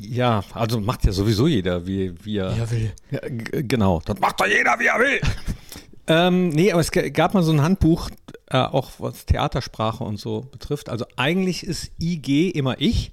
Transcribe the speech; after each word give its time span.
Ja, 0.00 0.42
also 0.52 0.80
macht 0.80 1.04
ja 1.04 1.12
sowieso 1.12 1.46
jeder, 1.46 1.86
wie, 1.86 2.14
wie 2.24 2.38
er. 2.38 2.56
Er 2.56 2.70
will. 2.70 2.92
Ja, 3.10 3.20
genau, 3.28 4.00
das 4.04 4.18
macht 4.18 4.40
doch 4.40 4.46
jeder, 4.46 4.78
wie 4.78 4.86
er 4.86 4.98
will. 4.98 5.20
ähm, 6.06 6.48
nee, 6.50 6.72
aber 6.72 6.80
es 6.80 6.90
gab 6.90 7.34
mal 7.34 7.42
so 7.42 7.52
ein 7.52 7.62
Handbuch, 7.62 8.10
äh, 8.46 8.58
auch 8.58 8.92
was 8.98 9.26
Theatersprache 9.26 10.04
und 10.04 10.18
so 10.18 10.42
betrifft. 10.52 10.88
Also 10.88 11.06
eigentlich 11.16 11.64
ist 11.64 11.92
IG 12.00 12.50
immer 12.50 12.80
ich. 12.80 13.12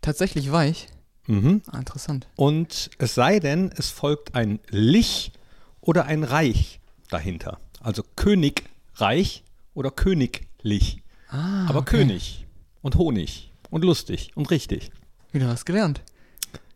Tatsächlich 0.00 0.50
weich. 0.52 0.88
Mhm. 1.26 1.62
Ah, 1.66 1.78
interessant. 1.78 2.28
Und 2.36 2.90
es 2.98 3.14
sei 3.14 3.40
denn, 3.40 3.72
es 3.76 3.90
folgt 3.90 4.34
ein 4.34 4.60
Lich 4.70 5.32
oder 5.80 6.04
ein 6.06 6.24
Reich 6.24 6.80
dahinter. 7.10 7.58
Also 7.80 8.02
Königreich 8.16 9.44
oder 9.74 9.90
Königlich. 9.90 11.02
Ah, 11.28 11.66
Aber 11.68 11.80
okay. 11.80 11.98
König 11.98 12.46
und 12.82 12.96
Honig 12.96 13.52
und 13.70 13.84
lustig 13.84 14.30
und 14.36 14.50
richtig. 14.50 14.90
Wieder 15.36 15.48
was 15.48 15.66
gelernt. 15.66 16.00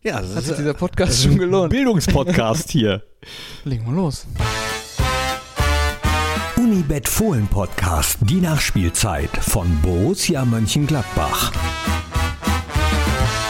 Ja, 0.03 0.21
das 0.21 0.37
Hat 0.37 0.43
sich 0.43 0.51
ist 0.53 0.59
dieser 0.59 0.75
Podcast 0.75 1.23
schon 1.23 1.39
gelohnt. 1.39 1.71
Bildungspodcast 1.71 2.71
hier. 2.71 3.03
Legen 3.64 3.87
wir 3.87 3.95
los. 3.95 4.27
Unibet 6.59 7.09
Fohlen 7.09 7.46
Podcast, 7.46 8.18
die 8.21 8.43
Nachspielzeit 8.43 9.31
von 9.41 9.81
Borussia 9.81 10.45
Mönchengladbach. 10.45 11.54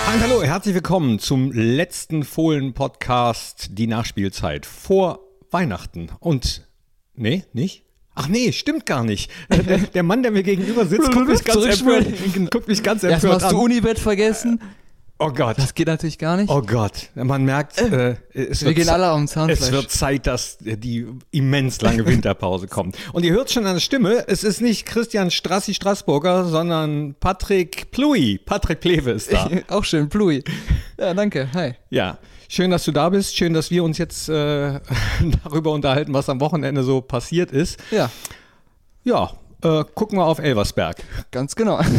Hallo, 0.06 0.44
herzlich 0.44 0.76
willkommen 0.76 1.18
zum 1.18 1.50
letzten 1.50 2.22
Fohlen-Podcast, 2.22 3.70
die 3.72 3.88
Nachspielzeit 3.88 4.64
vor 4.64 5.18
Weihnachten. 5.50 6.10
Und, 6.20 6.68
nee, 7.16 7.42
nicht? 7.52 7.82
Ach 8.14 8.28
nee, 8.28 8.52
stimmt 8.52 8.86
gar 8.86 9.02
nicht. 9.02 9.28
Äh, 9.48 9.58
Der, 9.64 9.78
der 9.78 10.02
Mann, 10.04 10.22
der 10.22 10.30
mir 10.30 10.44
gegenüber 10.44 10.86
sitzt, 10.86 11.10
guckt 11.10 11.26
mich 11.26 11.42
ganz 11.44 11.80
empört, 11.80 12.06
guckt 12.52 12.68
mich 12.68 12.82
ganz 12.84 13.02
empört 13.02 13.42
hast 13.42 13.50
du. 13.52 13.58
Unibet 13.60 13.98
vergessen. 13.98 14.60
Oh 15.22 15.30
Gott, 15.32 15.58
Das 15.58 15.74
geht 15.74 15.86
natürlich 15.86 16.16
gar 16.16 16.38
nicht. 16.38 16.48
oh 16.48 16.62
Gott. 16.62 17.10
Man 17.14 17.44
merkt, 17.44 17.78
äh, 17.78 18.16
es, 18.32 18.62
Wir 18.62 18.68
wird, 18.68 18.76
gehen 18.76 18.88
alle 18.88 19.22
es 19.22 19.30
Zahnfleisch. 19.32 19.70
wird 19.70 19.90
Zeit, 19.90 20.26
dass 20.26 20.56
die 20.60 21.06
immens 21.30 21.82
lange 21.82 22.06
Winterpause 22.06 22.66
kommt. 22.68 22.96
Und 23.12 23.24
ihr 23.26 23.32
hört 23.32 23.50
schon 23.50 23.66
an 23.66 23.74
der 23.74 23.80
Stimme, 23.80 24.24
es 24.28 24.44
ist 24.44 24.62
nicht 24.62 24.86
Christian 24.86 25.30
Strassi 25.30 25.74
Straßburger, 25.74 26.46
sondern 26.46 27.14
Patrick 27.20 27.90
Plui. 27.90 28.38
Patrick 28.38 28.80
Plewe 28.80 29.10
ist 29.10 29.30
da. 29.30 29.46
Auch 29.68 29.84
schön, 29.84 30.08
Plui. 30.08 30.42
Ja, 30.98 31.12
danke. 31.12 31.48
Hi. 31.52 31.74
Ja, 31.90 32.16
schön, 32.48 32.70
dass 32.70 32.84
du 32.84 32.92
da 32.92 33.10
bist. 33.10 33.36
Schön, 33.36 33.52
dass 33.52 33.70
wir 33.70 33.84
uns 33.84 33.98
jetzt 33.98 34.30
äh, 34.30 34.80
darüber 35.44 35.72
unterhalten, 35.72 36.14
was 36.14 36.30
am 36.30 36.40
Wochenende 36.40 36.82
so 36.82 37.02
passiert 37.02 37.52
ist. 37.52 37.78
Ja, 37.90 38.10
Ja, 39.04 39.32
äh, 39.62 39.84
gucken 39.94 40.18
wir 40.18 40.24
auf 40.24 40.38
Elversberg. 40.38 40.96
ganz 41.30 41.54
genau. 41.54 41.78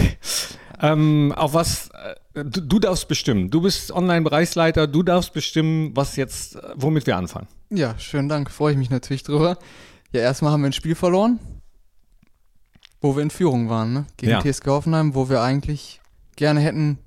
Ähm, 0.83 1.31
auf 1.37 1.53
was, 1.53 1.89
äh, 1.89 1.90
du, 2.33 2.43
du 2.61 2.79
darfst 2.79 3.07
bestimmen. 3.07 3.49
Du 3.49 3.61
bist 3.61 3.91
Online-Bereichsleiter, 3.91 4.87
du 4.87 5.03
darfst 5.03 5.33
bestimmen, 5.33 5.95
was 5.95 6.15
jetzt, 6.15 6.57
womit 6.75 7.05
wir 7.07 7.17
anfangen. 7.17 7.47
Ja, 7.69 7.97
schönen 7.99 8.29
Dank. 8.29 8.51
Freue 8.51 8.73
ich 8.73 8.77
mich 8.77 8.89
natürlich 8.89 9.23
drüber. 9.23 9.57
Ja, 10.11 10.21
erstmal 10.21 10.51
haben 10.51 10.61
wir 10.61 10.67
ein 10.69 10.73
Spiel 10.73 10.95
verloren, 10.95 11.39
wo 12.99 13.15
wir 13.15 13.23
in 13.23 13.29
Führung 13.29 13.69
waren, 13.69 13.93
ne? 13.93 14.05
Gegen 14.17 14.31
Ja. 14.31 14.41
TSG 14.41 14.67
Hoffenheim, 14.67 15.15
wo 15.15 15.29
wir 15.29 15.41
eigentlich 15.41 16.01
gerne 16.35 16.59
hätten 16.59 16.97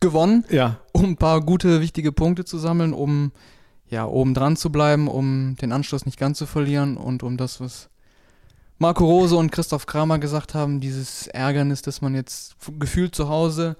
gewonnen, 0.00 0.44
Ja, 0.50 0.78
um 0.92 1.04
ein 1.04 1.16
paar 1.16 1.40
gute, 1.40 1.80
wichtige 1.80 2.12
Punkte 2.12 2.44
zu 2.44 2.58
sammeln, 2.58 2.92
um 2.92 3.32
ja, 3.90 4.04
oben 4.06 4.34
dran 4.34 4.56
zu 4.56 4.70
bleiben, 4.70 5.08
um 5.08 5.56
den 5.60 5.72
Anschluss 5.72 6.04
nicht 6.06 6.18
ganz 6.18 6.38
zu 6.38 6.46
verlieren 6.46 6.96
und 6.96 7.22
um 7.22 7.36
das, 7.36 7.60
was 7.60 7.88
Marco 8.80 9.04
Rose 9.04 9.36
und 9.36 9.50
Christoph 9.50 9.86
Kramer 9.86 10.20
gesagt 10.20 10.54
haben, 10.54 10.80
dieses 10.80 11.26
Ärgernis, 11.26 11.82
dass 11.82 12.00
man 12.00 12.14
jetzt 12.14 12.54
gefühlt 12.78 13.14
zu 13.14 13.28
Hause 13.28 13.76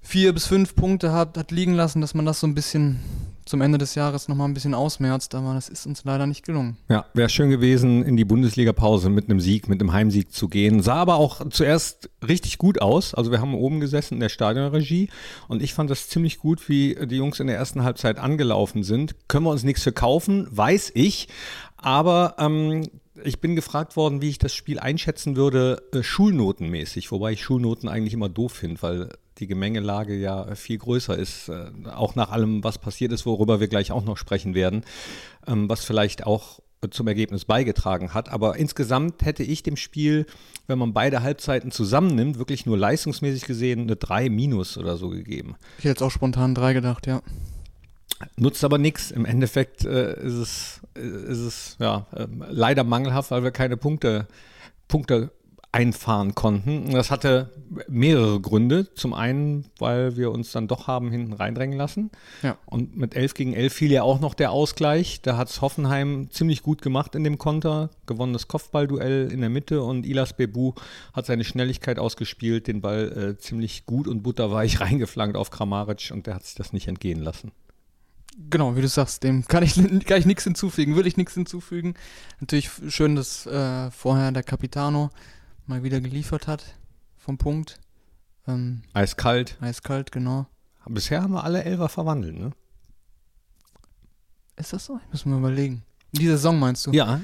vier 0.00 0.32
bis 0.32 0.46
fünf 0.46 0.74
Punkte 0.74 1.12
hat, 1.12 1.36
hat 1.36 1.50
liegen 1.50 1.74
lassen, 1.74 2.00
dass 2.00 2.14
man 2.14 2.24
das 2.24 2.40
so 2.40 2.46
ein 2.46 2.54
bisschen 2.54 3.00
zum 3.44 3.60
Ende 3.60 3.76
des 3.76 3.94
Jahres 3.94 4.28
nochmal 4.28 4.48
ein 4.48 4.54
bisschen 4.54 4.74
ausmerzt, 4.74 5.34
aber 5.34 5.52
das 5.54 5.68
ist 5.68 5.86
uns 5.86 6.04
leider 6.04 6.26
nicht 6.26 6.44
gelungen. 6.44 6.76
ja, 6.88 7.06
wäre 7.12 7.28
schön 7.28 7.50
gewesen, 7.50 8.02
in 8.02 8.16
die 8.16 8.24
Bundesliga-Pause 8.24 9.10
mit 9.10 9.28
einem 9.28 9.40
Sieg, 9.40 9.68
mit 9.68 9.80
einem 9.80 9.92
Heimsieg 9.92 10.32
zu 10.32 10.48
gehen. 10.48 10.82
Sah 10.82 10.96
aber 10.96 11.16
auch 11.16 11.48
zuerst 11.50 12.10
richtig 12.26 12.56
gut 12.56 12.80
aus. 12.80 13.14
Also 13.14 13.30
wir 13.30 13.40
haben 13.40 13.54
oben 13.54 13.80
gesessen 13.80 14.14
in 14.14 14.20
der 14.20 14.28
Stadionregie 14.30 15.10
und 15.48 15.62
ich 15.62 15.74
fand 15.74 15.90
das 15.90 16.08
ziemlich 16.08 16.38
gut, 16.38 16.68
wie 16.68 16.96
die 17.06 17.16
Jungs 17.16 17.40
in 17.40 17.46
der 17.46 17.56
ersten 17.56 17.82
Halbzeit 17.82 18.18
angelaufen 18.18 18.82
sind. 18.82 19.14
Können 19.28 19.44
wir 19.44 19.50
uns 19.50 19.64
nichts 19.64 19.82
für 19.82 19.92
kaufen, 19.92 20.46
weiß 20.50 20.92
ich. 20.94 21.28
Aber 21.76 22.34
ähm, 22.38 22.88
ich 23.24 23.40
bin 23.40 23.56
gefragt 23.56 23.96
worden, 23.96 24.22
wie 24.22 24.28
ich 24.28 24.38
das 24.38 24.54
Spiel 24.54 24.78
einschätzen 24.78 25.36
würde, 25.36 25.82
äh, 25.92 26.02
schulnotenmäßig, 26.02 27.10
wobei 27.10 27.32
ich 27.32 27.42
Schulnoten 27.42 27.88
eigentlich 27.88 28.14
immer 28.14 28.28
doof 28.28 28.52
finde, 28.52 28.82
weil 28.82 29.08
die 29.38 29.46
Gemengelage 29.46 30.16
ja 30.16 30.54
viel 30.54 30.78
größer 30.78 31.16
ist, 31.16 31.48
äh, 31.48 31.70
auch 31.90 32.14
nach 32.14 32.30
allem, 32.30 32.64
was 32.64 32.78
passiert 32.78 33.12
ist, 33.12 33.26
worüber 33.26 33.60
wir 33.60 33.68
gleich 33.68 33.92
auch 33.92 34.04
noch 34.04 34.16
sprechen 34.16 34.54
werden, 34.54 34.84
ähm, 35.46 35.68
was 35.68 35.84
vielleicht 35.84 36.26
auch 36.26 36.60
äh, 36.80 36.88
zum 36.90 37.08
Ergebnis 37.08 37.44
beigetragen 37.44 38.14
hat. 38.14 38.30
Aber 38.30 38.56
insgesamt 38.56 39.24
hätte 39.24 39.42
ich 39.42 39.62
dem 39.62 39.76
Spiel, 39.76 40.26
wenn 40.66 40.78
man 40.78 40.92
beide 40.92 41.22
Halbzeiten 41.22 41.70
zusammennimmt, 41.70 42.38
wirklich 42.38 42.66
nur 42.66 42.76
leistungsmäßig 42.76 43.44
gesehen 43.44 43.82
eine 43.82 43.96
3 43.96 44.28
minus 44.28 44.76
oder 44.76 44.96
so 44.96 45.08
gegeben. 45.08 45.56
Ich 45.78 45.84
hätte 45.84 45.88
jetzt 45.88 46.02
auch 46.02 46.10
spontan 46.10 46.54
drei 46.54 46.72
gedacht, 46.72 47.06
ja. 47.06 47.22
Nutzt 48.36 48.64
aber 48.64 48.78
nichts. 48.78 49.10
Im 49.10 49.24
Endeffekt 49.24 49.84
äh, 49.84 50.14
ist 50.24 50.34
es, 50.34 50.80
äh, 50.96 51.00
ist 51.00 51.38
es 51.38 51.76
ja, 51.78 52.06
ähm, 52.16 52.44
leider 52.48 52.84
mangelhaft, 52.84 53.30
weil 53.30 53.44
wir 53.44 53.50
keine 53.50 53.76
Punkte, 53.76 54.26
Punkte 54.88 55.30
einfahren 55.70 56.34
konnten. 56.34 56.90
Das 56.92 57.10
hatte 57.10 57.52
mehrere 57.88 58.40
Gründe. 58.40 58.92
Zum 58.94 59.12
einen, 59.12 59.66
weil 59.78 60.16
wir 60.16 60.30
uns 60.30 60.50
dann 60.50 60.66
doch 60.66 60.86
haben 60.86 61.10
hinten 61.10 61.34
reindrängen 61.34 61.76
lassen. 61.76 62.10
Ja. 62.42 62.56
Und 62.66 62.96
mit 62.96 63.14
11 63.14 63.34
gegen 63.34 63.52
11 63.52 63.72
fiel 63.72 63.92
ja 63.92 64.02
auch 64.02 64.18
noch 64.18 64.34
der 64.34 64.50
Ausgleich. 64.50 65.20
Da 65.20 65.36
hat 65.36 65.50
es 65.50 65.60
Hoffenheim 65.60 66.28
ziemlich 66.30 66.62
gut 66.62 66.80
gemacht 66.80 67.14
in 67.14 67.22
dem 67.22 67.36
Konter. 67.36 67.90
Gewonnenes 68.06 68.48
Kopfballduell 68.48 69.30
in 69.30 69.40
der 69.40 69.50
Mitte 69.50 69.82
und 69.82 70.06
Ilas 70.06 70.32
Bebu 70.32 70.72
hat 71.12 71.26
seine 71.26 71.44
Schnelligkeit 71.44 71.98
ausgespielt, 71.98 72.66
den 72.66 72.80
Ball 72.80 73.36
äh, 73.36 73.38
ziemlich 73.38 73.84
gut 73.84 74.08
und 74.08 74.22
butterweich 74.22 74.80
reingeflankt 74.80 75.36
auf 75.36 75.50
Kramaric 75.50 76.10
und 76.12 76.26
der 76.26 76.34
hat 76.34 76.44
sich 76.44 76.54
das 76.54 76.72
nicht 76.72 76.88
entgehen 76.88 77.20
lassen. 77.20 77.52
Genau, 78.50 78.76
wie 78.76 78.80
du 78.82 78.88
sagst, 78.88 79.24
dem 79.24 79.44
kann 79.46 79.62
ich, 79.64 79.74
kann 80.06 80.18
ich 80.18 80.26
nichts 80.26 80.44
hinzufügen, 80.44 80.94
will 80.96 81.06
ich 81.06 81.16
nichts 81.16 81.34
hinzufügen. 81.34 81.94
Natürlich 82.40 82.70
schön, 82.88 83.16
dass 83.16 83.46
äh, 83.46 83.90
vorher 83.90 84.30
der 84.32 84.44
Capitano 84.44 85.10
mal 85.66 85.82
wieder 85.82 86.00
geliefert 86.00 86.46
hat 86.46 86.64
vom 87.18 87.36
Punkt. 87.36 87.78
Ähm, 88.46 88.82
Eiskalt. 88.94 89.58
eiskalt, 89.60 90.12
genau. 90.12 90.46
Bisher 90.86 91.20
haben 91.20 91.34
wir 91.34 91.44
alle 91.44 91.64
Elfer 91.64 91.88
verwandelt, 91.90 92.38
ne? 92.38 92.52
Ist 94.56 94.72
das 94.72 94.86
so? 94.86 94.98
Ich 95.06 95.12
muss 95.12 95.26
mal 95.26 95.38
überlegen. 95.38 95.82
In 96.12 96.20
dieser 96.20 96.36
Saison 96.38 96.58
meinst 96.58 96.86
du? 96.86 96.92
Ja. 96.92 97.20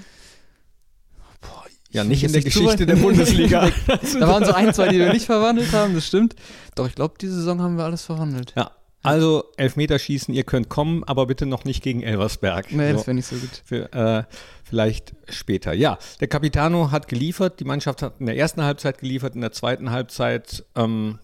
Boah, 1.40 1.64
Ja, 1.90 2.02
ich 2.02 2.08
nicht 2.08 2.24
in 2.24 2.32
der 2.32 2.42
Geschichte 2.42 2.84
der 2.84 2.96
Bundesliga. 3.06 3.70
da 3.86 4.28
waren 4.28 4.44
so 4.44 4.52
ein, 4.52 4.74
zwei, 4.74 4.88
die 4.88 4.98
wir 4.98 5.12
nicht 5.12 5.24
verwandelt 5.26 5.72
haben, 5.72 5.94
das 5.94 6.06
stimmt. 6.06 6.34
Doch, 6.74 6.86
ich 6.86 6.94
glaube, 6.94 7.14
diese 7.20 7.36
Saison 7.36 7.62
haben 7.62 7.76
wir 7.78 7.84
alles 7.84 8.02
verwandelt. 8.04 8.52
ja. 8.56 8.70
Also 9.04 9.44
Elfmeterschießen, 9.58 10.32
ihr 10.32 10.44
könnt 10.44 10.70
kommen, 10.70 11.04
aber 11.04 11.26
bitte 11.26 11.44
noch 11.46 11.64
nicht 11.64 11.82
gegen 11.82 12.02
Elversberg. 12.02 12.72
Nee, 12.72 12.90
So. 12.90 12.96
das 12.96 13.06
wäre 13.06 13.14
nicht 13.14 13.26
so 13.26 13.36
gut. 13.36 13.62
Für, 13.64 13.92
äh, 13.92 14.24
vielleicht 14.64 15.14
später. 15.28 15.74
Ja, 15.74 15.98
der 16.20 16.28
Capitano 16.28 16.90
hat 16.90 17.06
geliefert, 17.06 17.60
die 17.60 17.64
Mannschaft 17.64 18.00
hat 18.02 18.14
in 18.18 18.26
der 18.26 18.36
ersten 18.36 18.62
Halbzeit 18.62 18.98
geliefert, 18.98 19.34
in 19.34 19.42
der 19.42 19.52
zweiten 19.52 19.90
Halbzeit 19.90 20.64
ähm, 20.74 21.18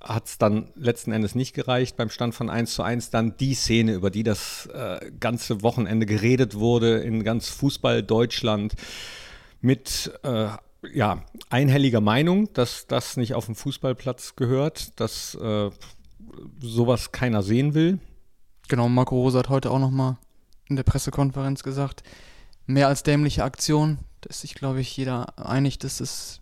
hat 0.00 0.26
es 0.26 0.38
dann 0.38 0.68
letzten 0.76 1.12
Endes 1.12 1.34
nicht 1.34 1.54
gereicht. 1.54 1.96
Beim 1.96 2.08
Stand 2.10 2.34
von 2.34 2.50
1 2.50 2.74
zu 2.74 2.82
1 2.82 3.10
dann 3.10 3.36
die 3.36 3.54
Szene, 3.54 3.94
über 3.94 4.10
die 4.10 4.22
das 4.22 4.66
äh, 4.72 5.10
ganze 5.18 5.62
Wochenende 5.62 6.06
geredet 6.06 6.54
wurde 6.54 6.98
in 6.98 7.24
ganz 7.24 7.48
Fußball 7.48 8.02
Deutschland 8.02 8.74
mit 9.60 10.12
äh, 10.22 10.48
ja, 10.92 11.24
einhelliger 11.50 12.00
Meinung, 12.00 12.52
dass 12.52 12.86
das 12.86 13.16
nicht 13.16 13.34
auf 13.34 13.46
dem 13.46 13.54
Fußballplatz 13.54 14.36
gehört, 14.36 15.00
dass 15.00 15.34
äh, 15.36 15.70
sowas 16.60 17.12
keiner 17.12 17.42
sehen 17.42 17.74
will. 17.74 17.98
Genau, 18.68 18.88
Marco 18.88 19.16
Rose 19.16 19.38
hat 19.38 19.48
heute 19.48 19.70
auch 19.70 19.78
nochmal 19.78 20.16
in 20.68 20.76
der 20.76 20.82
Pressekonferenz 20.82 21.62
gesagt, 21.62 22.02
mehr 22.66 22.88
als 22.88 23.02
dämliche 23.02 23.44
Aktion, 23.44 23.98
dass 24.22 24.40
sich, 24.40 24.54
glaube 24.54 24.80
ich, 24.80 24.96
jeder 24.96 25.38
einig, 25.38 25.78
dass 25.78 26.00
es 26.00 26.40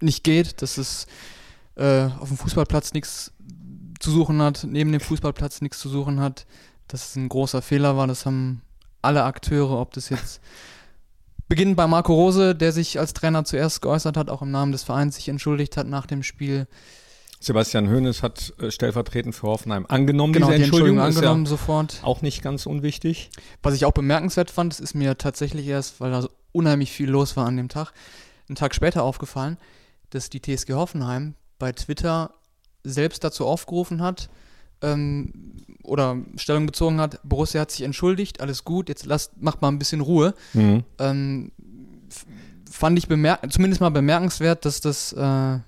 nicht 0.00 0.24
geht, 0.24 0.60
dass 0.60 0.76
es 0.76 1.06
äh, 1.76 2.04
auf 2.20 2.28
dem 2.28 2.36
Fußballplatz 2.36 2.92
nichts 2.92 3.32
zu 3.98 4.10
suchen 4.10 4.42
hat, 4.42 4.66
neben 4.68 4.92
dem 4.92 5.00
Fußballplatz 5.00 5.62
nichts 5.62 5.78
zu 5.78 5.88
suchen 5.88 6.20
hat, 6.20 6.46
dass 6.88 7.08
es 7.08 7.16
ein 7.16 7.28
großer 7.28 7.62
Fehler 7.62 7.96
war, 7.96 8.06
das 8.06 8.26
haben 8.26 8.60
alle 9.00 9.24
Akteure, 9.24 9.80
ob 9.80 9.92
das 9.94 10.08
jetzt 10.10 10.40
beginnend 11.48 11.76
bei 11.76 11.86
Marco 11.86 12.14
Rose, 12.14 12.54
der 12.54 12.72
sich 12.72 12.98
als 12.98 13.14
Trainer 13.14 13.44
zuerst 13.44 13.82
geäußert 13.82 14.16
hat, 14.16 14.30
auch 14.30 14.42
im 14.42 14.50
Namen 14.50 14.72
des 14.72 14.82
Vereins 14.82 15.16
sich 15.16 15.28
entschuldigt 15.28 15.76
hat 15.76 15.86
nach 15.86 16.06
dem 16.06 16.22
Spiel, 16.22 16.66
Sebastian 17.44 17.90
Hoeneß 17.90 18.22
hat 18.22 18.54
äh, 18.58 18.70
stellvertretend 18.70 19.34
für 19.34 19.48
Hoffenheim 19.48 19.86
angenommen, 19.88 20.32
genau, 20.32 20.46
diese 20.46 20.58
die 20.58 20.64
Entschuldigung, 20.64 20.98
Entschuldigung 20.98 21.08
ist 21.10 21.16
angenommen 21.16 21.44
ja 21.44 21.50
sofort. 21.50 22.00
auch 22.02 22.22
nicht 22.22 22.42
ganz 22.42 22.66
unwichtig. 22.66 23.30
Was 23.62 23.74
ich 23.74 23.84
auch 23.84 23.92
bemerkenswert 23.92 24.50
fand, 24.50 24.72
das 24.72 24.80
ist 24.80 24.94
mir 24.94 25.18
tatsächlich 25.18 25.66
erst, 25.66 26.00
weil 26.00 26.10
da 26.10 26.22
so 26.22 26.30
unheimlich 26.52 26.90
viel 26.92 27.10
los 27.10 27.36
war 27.36 27.46
an 27.46 27.56
dem 27.56 27.68
Tag, 27.68 27.92
einen 28.48 28.56
Tag 28.56 28.74
später 28.74 29.02
aufgefallen, 29.02 29.58
dass 30.10 30.30
die 30.30 30.40
TSG 30.40 30.72
Hoffenheim 30.72 31.34
bei 31.58 31.72
Twitter 31.72 32.34
selbst 32.82 33.24
dazu 33.24 33.46
aufgerufen 33.46 34.02
hat, 34.02 34.28
ähm, 34.82 35.32
oder 35.82 36.16
Stellung 36.36 36.66
bezogen 36.66 37.00
hat, 37.00 37.20
Borussia 37.24 37.60
hat 37.60 37.70
sich 37.70 37.82
entschuldigt, 37.82 38.40
alles 38.40 38.64
gut, 38.64 38.88
jetzt 38.88 39.06
lasst, 39.06 39.40
macht 39.40 39.62
mal 39.62 39.68
ein 39.68 39.78
bisschen 39.78 40.00
Ruhe. 40.00 40.34
Mhm. 40.52 40.84
Ähm, 40.98 41.52
fand 42.70 42.98
ich 42.98 43.08
bemerk 43.08 43.40
zumindest 43.52 43.80
mal 43.80 43.90
bemerkenswert, 43.90 44.64
dass 44.64 44.80
das, 44.80 45.12
äh, 45.12 45.58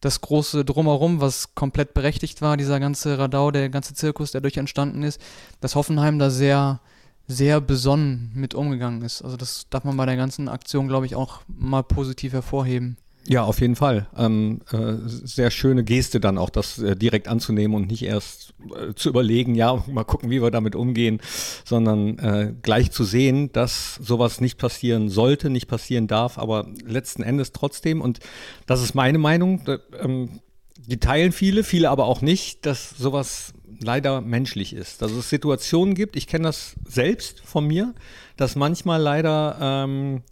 das 0.00 0.20
große 0.20 0.64
Drumherum, 0.64 1.20
was 1.20 1.54
komplett 1.54 1.94
berechtigt 1.94 2.40
war, 2.40 2.56
dieser 2.56 2.80
ganze 2.80 3.18
Radau, 3.18 3.50
der 3.50 3.68
ganze 3.68 3.94
Zirkus, 3.94 4.32
der 4.32 4.40
durch 4.40 4.56
entstanden 4.56 5.02
ist, 5.02 5.20
dass 5.60 5.74
Hoffenheim 5.74 6.18
da 6.18 6.30
sehr, 6.30 6.80
sehr 7.26 7.60
besonnen 7.60 8.30
mit 8.34 8.54
umgegangen 8.54 9.02
ist. 9.02 9.22
Also 9.22 9.36
das 9.36 9.66
darf 9.70 9.84
man 9.84 9.96
bei 9.96 10.06
der 10.06 10.16
ganzen 10.16 10.48
Aktion, 10.48 10.88
glaube 10.88 11.06
ich, 11.06 11.16
auch 11.16 11.40
mal 11.48 11.82
positiv 11.82 12.32
hervorheben. 12.32 12.96
Ja, 13.26 13.44
auf 13.44 13.60
jeden 13.60 13.76
Fall. 13.76 14.06
Ähm, 14.16 14.60
äh, 14.72 14.94
sehr 15.04 15.50
schöne 15.50 15.84
Geste 15.84 16.18
dann 16.18 16.38
auch, 16.38 16.48
das 16.48 16.78
äh, 16.78 16.96
direkt 16.96 17.28
anzunehmen 17.28 17.76
und 17.76 17.88
nicht 17.88 18.02
erst 18.02 18.54
äh, 18.74 18.94
zu 18.94 19.10
überlegen, 19.10 19.54
ja, 19.54 19.84
mal 19.86 20.04
gucken, 20.04 20.30
wie 20.30 20.40
wir 20.40 20.50
damit 20.50 20.74
umgehen, 20.74 21.20
sondern 21.64 22.18
äh, 22.18 22.54
gleich 22.62 22.90
zu 22.90 23.04
sehen, 23.04 23.52
dass 23.52 23.96
sowas 23.96 24.40
nicht 24.40 24.56
passieren 24.56 25.10
sollte, 25.10 25.50
nicht 25.50 25.68
passieren 25.68 26.06
darf, 26.06 26.38
aber 26.38 26.68
letzten 26.86 27.22
Endes 27.22 27.52
trotzdem. 27.52 28.00
Und 28.00 28.20
das 28.66 28.82
ist 28.82 28.94
meine 28.94 29.18
Meinung. 29.18 29.60
Ähm, 30.00 30.40
die 30.86 30.98
teilen 30.98 31.32
viele, 31.32 31.64
viele 31.64 31.90
aber 31.90 32.06
auch 32.06 32.22
nicht, 32.22 32.64
dass 32.64 32.90
sowas 32.90 33.52
leider 33.80 34.22
menschlich 34.22 34.72
ist. 34.72 35.02
Dass 35.02 35.12
es 35.12 35.28
Situationen 35.28 35.94
gibt, 35.94 36.16
ich 36.16 36.26
kenne 36.26 36.44
das 36.44 36.76
selbst 36.86 37.40
von 37.40 37.66
mir, 37.66 37.94
dass 38.36 38.56
manchmal 38.56 39.02
leider 39.02 39.58
ähm, 39.60 40.22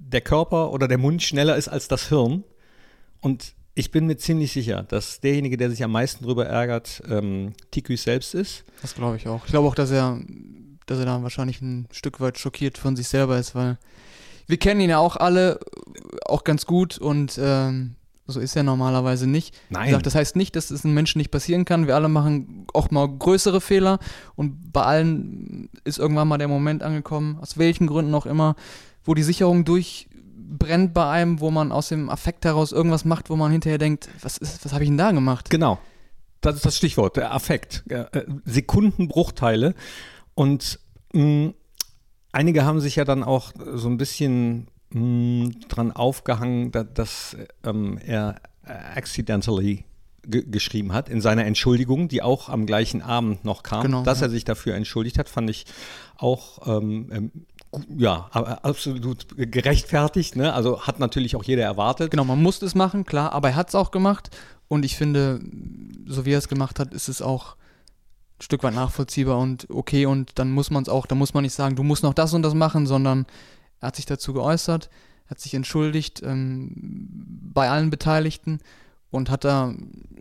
der 0.00 0.20
Körper 0.20 0.72
oder 0.72 0.88
der 0.88 0.98
Mund 0.98 1.22
schneller 1.22 1.56
ist 1.56 1.68
als 1.68 1.88
das 1.88 2.08
Hirn. 2.08 2.44
Und 3.20 3.54
ich 3.74 3.90
bin 3.90 4.06
mir 4.06 4.16
ziemlich 4.16 4.52
sicher, 4.52 4.82
dass 4.82 5.20
derjenige, 5.20 5.56
der 5.56 5.70
sich 5.70 5.84
am 5.84 5.92
meisten 5.92 6.24
darüber 6.24 6.46
ärgert, 6.46 7.02
ähm, 7.08 7.52
Tikus 7.70 8.02
selbst 8.02 8.34
ist. 8.34 8.64
Das 8.82 8.94
glaube 8.94 9.16
ich 9.16 9.28
auch. 9.28 9.44
Ich 9.44 9.50
glaube 9.50 9.68
auch, 9.68 9.74
dass 9.74 9.90
er, 9.90 10.20
dass 10.86 10.98
er 10.98 11.04
da 11.04 11.22
wahrscheinlich 11.22 11.60
ein 11.60 11.86
Stück 11.92 12.20
weit 12.20 12.38
schockiert 12.38 12.78
von 12.78 12.96
sich 12.96 13.08
selber 13.08 13.38
ist, 13.38 13.54
weil 13.54 13.78
wir 14.46 14.56
kennen 14.56 14.80
ihn 14.80 14.90
ja 14.90 14.98
auch 14.98 15.16
alle 15.16 15.60
äh, 15.60 16.18
auch 16.24 16.42
ganz 16.42 16.66
gut 16.66 16.98
und 16.98 17.38
ähm, 17.40 17.94
so 18.26 18.40
ist 18.40 18.56
er 18.56 18.62
normalerweise 18.62 19.26
nicht. 19.26 19.56
Nein. 19.70 19.86
gesagt, 19.86 20.06
das 20.06 20.14
heißt 20.14 20.36
nicht, 20.36 20.54
dass 20.54 20.70
es 20.70 20.84
einem 20.84 20.94
Menschen 20.94 21.18
nicht 21.18 21.30
passieren 21.30 21.64
kann. 21.64 21.86
Wir 21.86 21.94
alle 21.94 22.08
machen 22.08 22.66
auch 22.74 22.90
mal 22.90 23.08
größere 23.08 23.60
Fehler 23.60 23.98
und 24.36 24.72
bei 24.72 24.82
allen 24.82 25.70
ist 25.84 25.98
irgendwann 25.98 26.28
mal 26.28 26.36
der 26.36 26.48
Moment 26.48 26.82
angekommen, 26.82 27.38
aus 27.40 27.56
welchen 27.56 27.86
Gründen 27.86 28.14
auch 28.14 28.26
immer, 28.26 28.54
wo 29.08 29.14
die 29.14 29.22
Sicherung 29.22 29.64
durchbrennt 29.64 30.92
bei 30.92 31.08
einem, 31.08 31.40
wo 31.40 31.50
man 31.50 31.72
aus 31.72 31.88
dem 31.88 32.10
Affekt 32.10 32.44
heraus 32.44 32.72
irgendwas 32.72 33.06
macht, 33.06 33.30
wo 33.30 33.36
man 33.36 33.50
hinterher 33.50 33.78
denkt, 33.78 34.10
was 34.20 34.36
ist, 34.36 34.62
was 34.66 34.72
habe 34.74 34.84
ich 34.84 34.90
denn 34.90 34.98
da 34.98 35.12
gemacht? 35.12 35.48
Genau. 35.48 35.78
Das 36.42 36.56
ist 36.56 36.66
das 36.66 36.76
Stichwort, 36.76 37.16
der 37.16 37.32
Affekt. 37.32 37.84
Ja, 37.90 38.02
äh, 38.12 38.26
Sekundenbruchteile. 38.44 39.74
Und 40.34 40.78
mh, 41.14 41.54
einige 42.32 42.66
haben 42.66 42.80
sich 42.80 42.96
ja 42.96 43.04
dann 43.04 43.24
auch 43.24 43.52
so 43.74 43.88
ein 43.88 43.96
bisschen 43.96 44.68
mh, 44.90 45.52
dran 45.68 45.90
aufgehangen, 45.90 46.70
da, 46.70 46.84
dass 46.84 47.34
ähm, 47.64 47.98
er 48.04 48.36
accidentally 48.62 49.86
ge 50.22 50.44
geschrieben 50.46 50.92
hat 50.92 51.08
in 51.08 51.22
seiner 51.22 51.46
Entschuldigung, 51.46 52.08
die 52.08 52.20
auch 52.20 52.50
am 52.50 52.66
gleichen 52.66 53.00
Abend 53.00 53.46
noch 53.46 53.62
kam. 53.62 53.82
Genau, 53.82 54.02
dass 54.02 54.20
ja. 54.20 54.26
er 54.26 54.30
sich 54.30 54.44
dafür 54.44 54.74
entschuldigt 54.74 55.18
hat, 55.18 55.30
fand 55.30 55.48
ich 55.48 55.64
auch 56.18 56.66
ähm, 56.68 57.08
ähm, 57.10 57.32
ja, 57.96 58.28
absolut 58.62 59.26
gerechtfertigt. 59.36 60.36
Ne? 60.36 60.52
Also 60.52 60.82
hat 60.82 60.98
natürlich 60.98 61.36
auch 61.36 61.44
jeder 61.44 61.64
erwartet. 61.64 62.10
Genau, 62.10 62.24
man 62.24 62.42
musste 62.42 62.66
es 62.66 62.74
machen, 62.74 63.04
klar, 63.04 63.32
aber 63.32 63.50
er 63.50 63.56
hat 63.56 63.68
es 63.68 63.74
auch 63.74 63.90
gemacht 63.90 64.30
und 64.68 64.84
ich 64.84 64.96
finde, 64.96 65.40
so 66.06 66.24
wie 66.24 66.32
er 66.32 66.38
es 66.38 66.48
gemacht 66.48 66.78
hat, 66.78 66.94
ist 66.94 67.08
es 67.08 67.22
auch 67.22 67.56
ein 68.38 68.42
Stück 68.42 68.62
weit 68.62 68.74
nachvollziehbar 68.74 69.38
und 69.38 69.66
okay 69.70 70.06
und 70.06 70.38
dann 70.38 70.50
muss 70.50 70.70
man 70.70 70.82
es 70.82 70.88
auch, 70.88 71.06
da 71.06 71.14
muss 71.14 71.34
man 71.34 71.42
nicht 71.42 71.54
sagen, 71.54 71.76
du 71.76 71.82
musst 71.82 72.02
noch 72.02 72.14
das 72.14 72.32
und 72.34 72.42
das 72.42 72.54
machen, 72.54 72.86
sondern 72.86 73.26
er 73.80 73.88
hat 73.88 73.96
sich 73.96 74.06
dazu 74.06 74.32
geäußert, 74.32 74.90
hat 75.28 75.40
sich 75.40 75.54
entschuldigt 75.54 76.22
ähm, 76.24 76.72
bei 77.52 77.68
allen 77.68 77.90
Beteiligten 77.90 78.60
und 79.10 79.30
hat 79.30 79.44
da 79.44 79.74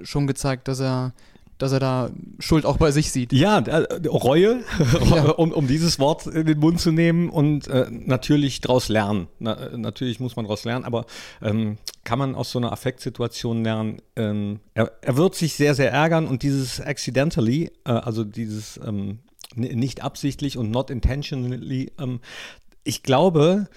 schon 0.03 0.27
gezeigt, 0.27 0.67
dass 0.67 0.79
er, 0.79 1.13
dass 1.57 1.71
er 1.71 1.79
da 1.79 2.09
Schuld 2.39 2.65
auch 2.65 2.77
bei 2.77 2.91
sich 2.91 3.11
sieht. 3.11 3.33
Ja, 3.33 3.59
äh, 3.59 4.07
Reue, 4.07 4.61
Ja. 5.09 5.31
um, 5.31 5.51
um 5.51 5.67
dieses 5.67 5.99
Wort 5.99 6.27
in 6.27 6.45
den 6.45 6.59
Mund 6.59 6.79
zu 6.79 6.91
nehmen 6.91 7.29
und 7.29 7.67
äh, 7.67 7.87
natürlich 7.89 8.61
daraus 8.61 8.89
lernen. 8.89 9.27
Na, 9.39 9.53
äh, 9.53 9.77
natürlich 9.77 10.19
muss 10.19 10.35
man 10.35 10.45
daraus 10.45 10.65
lernen, 10.65 10.85
aber 10.85 11.05
ähm, 11.41 11.77
kann 12.03 12.19
man 12.19 12.35
aus 12.35 12.51
so 12.51 12.59
einer 12.59 12.71
Affektsituation 12.71 13.63
lernen? 13.63 14.01
Ähm, 14.15 14.59
er, 14.73 14.91
er 15.01 15.17
wird 15.17 15.35
sich 15.35 15.55
sehr, 15.55 15.75
sehr 15.75 15.91
ärgern 15.91 16.27
und 16.27 16.43
dieses 16.43 16.79
accidentally, 16.79 17.71
äh, 17.85 17.91
also 17.91 18.23
dieses 18.23 18.79
ähm, 18.85 19.19
nicht 19.55 20.03
absichtlich 20.03 20.57
und 20.57 20.69
not 20.71 20.89
intentionally, 20.91 21.91
ähm, 21.99 22.19
ich 22.83 23.03
glaube, 23.03 23.67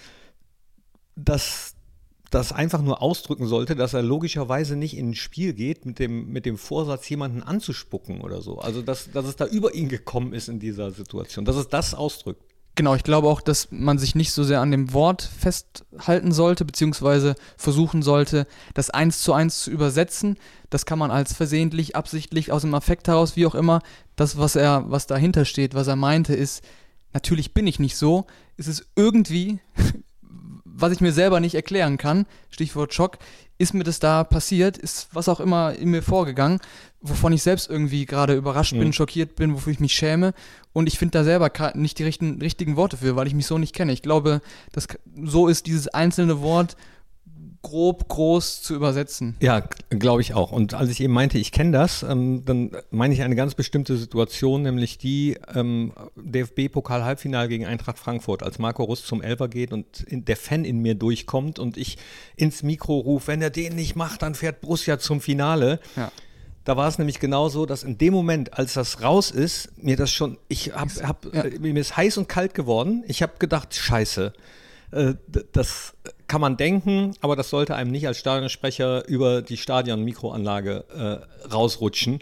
dass 1.16 1.74
das 2.30 2.52
einfach 2.52 2.80
nur 2.80 3.02
ausdrücken 3.02 3.46
sollte, 3.46 3.74
dass 3.74 3.92
er 3.92 4.02
logischerweise 4.02 4.76
nicht 4.76 4.96
in 4.96 5.10
ein 5.10 5.14
Spiel 5.14 5.52
geht 5.52 5.84
mit 5.84 5.98
dem, 5.98 6.32
mit 6.32 6.46
dem 6.46 6.58
Vorsatz, 6.58 7.08
jemanden 7.08 7.42
anzuspucken 7.42 8.20
oder 8.20 8.40
so. 8.40 8.58
Also, 8.58 8.82
dass, 8.82 9.10
dass 9.10 9.26
es 9.26 9.36
da 9.36 9.46
über 9.46 9.74
ihn 9.74 9.88
gekommen 9.88 10.32
ist 10.32 10.48
in 10.48 10.60
dieser 10.60 10.92
Situation, 10.92 11.44
dass 11.44 11.56
es 11.56 11.68
das 11.68 11.94
ausdrückt. 11.94 12.42
Genau, 12.76 12.94
ich 12.94 13.02
glaube 13.02 13.28
auch, 13.28 13.40
dass 13.40 13.68
man 13.72 13.98
sich 13.98 14.14
nicht 14.14 14.32
so 14.32 14.44
sehr 14.44 14.60
an 14.60 14.70
dem 14.70 14.92
Wort 14.92 15.22
festhalten 15.22 16.32
sollte, 16.32 16.64
beziehungsweise 16.64 17.34
versuchen 17.56 18.00
sollte, 18.00 18.46
das 18.74 18.90
eins 18.90 19.22
zu 19.22 19.32
eins 19.32 19.64
zu 19.64 19.70
übersetzen. 19.70 20.38
Das 20.70 20.86
kann 20.86 20.98
man 20.98 21.10
als 21.10 21.34
versehentlich, 21.34 21.96
absichtlich, 21.96 22.52
aus 22.52 22.62
dem 22.62 22.74
Affekt 22.74 23.08
heraus, 23.08 23.34
wie 23.34 23.44
auch 23.44 23.56
immer. 23.56 23.82
Das, 24.14 24.38
was 24.38 24.54
er, 24.54 24.84
was 24.88 25.08
dahinter 25.08 25.44
steht, 25.44 25.74
was 25.74 25.88
er 25.88 25.96
meinte, 25.96 26.34
ist, 26.34 26.62
natürlich 27.12 27.52
bin 27.52 27.66
ich 27.66 27.80
nicht 27.80 27.96
so. 27.96 28.26
Es 28.56 28.68
ist 28.68 28.86
irgendwie, 28.94 29.58
was 30.64 30.92
ich 30.92 31.00
mir 31.00 31.12
selber 31.12 31.40
nicht 31.40 31.54
erklären 31.54 31.98
kann, 31.98 32.26
Stichwort 32.50 32.94
Schock, 32.94 33.18
ist 33.58 33.74
mir 33.74 33.84
das 33.84 33.98
da 33.98 34.24
passiert, 34.24 34.78
ist 34.78 35.08
was 35.12 35.28
auch 35.28 35.40
immer 35.40 35.74
in 35.74 35.90
mir 35.90 36.02
vorgegangen, 36.02 36.60
wovon 37.02 37.32
ich 37.34 37.42
selbst 37.42 37.68
irgendwie 37.68 38.06
gerade 38.06 38.34
überrascht 38.34 38.72
bin, 38.72 38.88
Mhm. 38.88 38.92
schockiert 38.94 39.36
bin, 39.36 39.52
wofür 39.52 39.72
ich 39.72 39.80
mich 39.80 39.92
schäme. 39.92 40.32
Und 40.72 40.86
ich 40.86 40.98
finde 40.98 41.18
da 41.18 41.24
selber 41.24 41.50
nicht 41.74 41.98
die 41.98 42.04
richten, 42.04 42.40
richtigen 42.40 42.76
Worte 42.76 42.96
für, 42.96 43.16
weil 43.16 43.26
ich 43.26 43.34
mich 43.34 43.46
so 43.46 43.58
nicht 43.58 43.74
kenne. 43.74 43.92
Ich 43.92 44.00
glaube, 44.02 44.40
das, 44.72 44.88
so 45.24 45.48
ist 45.48 45.66
dieses 45.66 45.88
einzelne 45.88 46.40
Wort 46.40 46.76
grob, 47.62 48.08
groß 48.08 48.62
zu 48.62 48.74
übersetzen. 48.74 49.36
Ja, 49.40 49.60
glaube 49.90 50.22
ich 50.22 50.34
auch. 50.34 50.50
Und 50.50 50.72
als 50.74 50.88
ich 50.90 51.00
eben 51.00 51.12
meinte, 51.12 51.38
ich 51.38 51.52
kenne 51.52 51.72
das, 51.72 52.02
ähm, 52.02 52.44
dann 52.44 52.70
meine 52.90 53.12
ich 53.12 53.22
eine 53.22 53.36
ganz 53.36 53.54
bestimmte 53.54 53.96
Situation, 53.98 54.62
nämlich 54.62 54.96
die 54.98 55.36
ähm, 55.54 55.92
DFB-Pokal-Halbfinale 56.16 57.48
gegen 57.48 57.66
Eintracht 57.66 57.98
Frankfurt, 57.98 58.42
als 58.42 58.58
Marco 58.58 58.84
Rust 58.84 59.06
zum 59.06 59.22
Elfer 59.22 59.48
geht 59.48 59.72
und 59.72 60.02
in, 60.02 60.24
der 60.24 60.36
Fan 60.36 60.64
in 60.64 60.78
mir 60.80 60.94
durchkommt 60.94 61.58
und 61.58 61.76
ich 61.76 61.98
ins 62.36 62.62
Mikro 62.62 62.98
rufe, 62.98 63.28
wenn 63.28 63.42
er 63.42 63.50
den 63.50 63.74
nicht 63.76 63.96
macht, 63.96 64.22
dann 64.22 64.34
fährt 64.34 64.60
Borussia 64.60 64.98
zum 64.98 65.20
Finale. 65.20 65.80
Ja. 65.96 66.10
Da 66.64 66.76
war 66.76 66.88
es 66.88 66.98
nämlich 66.98 67.20
genauso, 67.20 67.66
dass 67.66 67.82
in 67.82 67.98
dem 67.98 68.12
Moment, 68.12 68.58
als 68.58 68.74
das 68.74 69.02
raus 69.02 69.30
ist, 69.30 69.70
mir 69.82 69.96
das 69.96 70.10
schon, 70.10 70.38
ich 70.48 70.72
hab, 70.74 70.88
hab, 71.02 71.24
Ja. 71.34 71.42
äh, 71.44 71.58
mir 71.58 71.78
ist 71.80 71.96
heiß 71.96 72.18
und 72.18 72.28
kalt 72.28 72.54
geworden. 72.54 73.02
Ich 73.06 73.22
habe 73.22 73.32
gedacht, 73.38 73.74
scheiße, 73.74 74.32
äh, 74.92 75.14
das 75.52 75.94
kann 76.30 76.40
man 76.40 76.56
denken, 76.56 77.12
aber 77.22 77.34
das 77.34 77.50
sollte 77.50 77.74
einem 77.74 77.90
nicht 77.90 78.06
als 78.06 78.16
Stadionsprecher 78.18 79.08
über 79.08 79.42
die 79.42 79.56
Stadion-Mikroanlage 79.56 80.84
äh, 80.88 81.48
rausrutschen. 81.52 82.20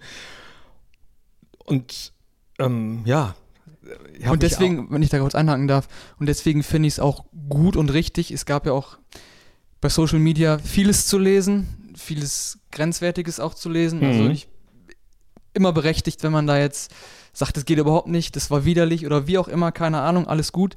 Und 1.66 2.14
ähm, 2.58 3.02
ja. 3.04 3.34
ich 4.18 4.24
hab 4.24 4.32
Und 4.32 4.42
deswegen, 4.42 4.90
wenn 4.90 5.02
ich 5.02 5.10
da 5.10 5.18
kurz 5.18 5.34
einhaken 5.34 5.68
darf, 5.68 5.88
und 6.18 6.24
deswegen 6.24 6.62
finde 6.62 6.86
ich 6.86 6.94
es 6.94 7.00
auch 7.00 7.26
gut 7.50 7.76
und 7.76 7.92
richtig. 7.92 8.30
Es 8.30 8.46
gab 8.46 8.64
ja 8.64 8.72
auch 8.72 8.96
bei 9.82 9.90
Social 9.90 10.20
Media 10.20 10.56
vieles 10.58 11.06
zu 11.06 11.18
lesen, 11.18 11.92
vieles 11.94 12.60
Grenzwertiges 12.70 13.40
auch 13.40 13.52
zu 13.52 13.68
lesen. 13.68 14.02
Also 14.02 14.22
Mhm. 14.22 14.30
ich 14.30 14.48
immer 15.52 15.72
berechtigt, 15.74 16.22
wenn 16.22 16.32
man 16.32 16.46
da 16.46 16.58
jetzt 16.58 16.94
sagt, 17.34 17.58
das 17.58 17.66
geht 17.66 17.76
überhaupt 17.76 18.08
nicht, 18.08 18.36
das 18.36 18.50
war 18.50 18.64
widerlich 18.64 19.04
oder 19.04 19.26
wie 19.26 19.36
auch 19.36 19.48
immer, 19.48 19.70
keine 19.70 20.00
Ahnung, 20.00 20.26
alles 20.26 20.50
gut. 20.50 20.76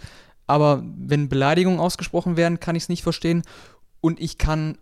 Aber 0.51 0.84
wenn 0.98 1.29
Beleidigungen 1.29 1.79
ausgesprochen 1.79 2.36
werden, 2.36 2.60
kann 2.60 2.75
ich 2.75 2.84
es 2.84 2.89
nicht 2.89 3.03
verstehen. 3.03 3.43
Und 4.01 4.20
ich 4.20 4.38
kann, 4.38 4.77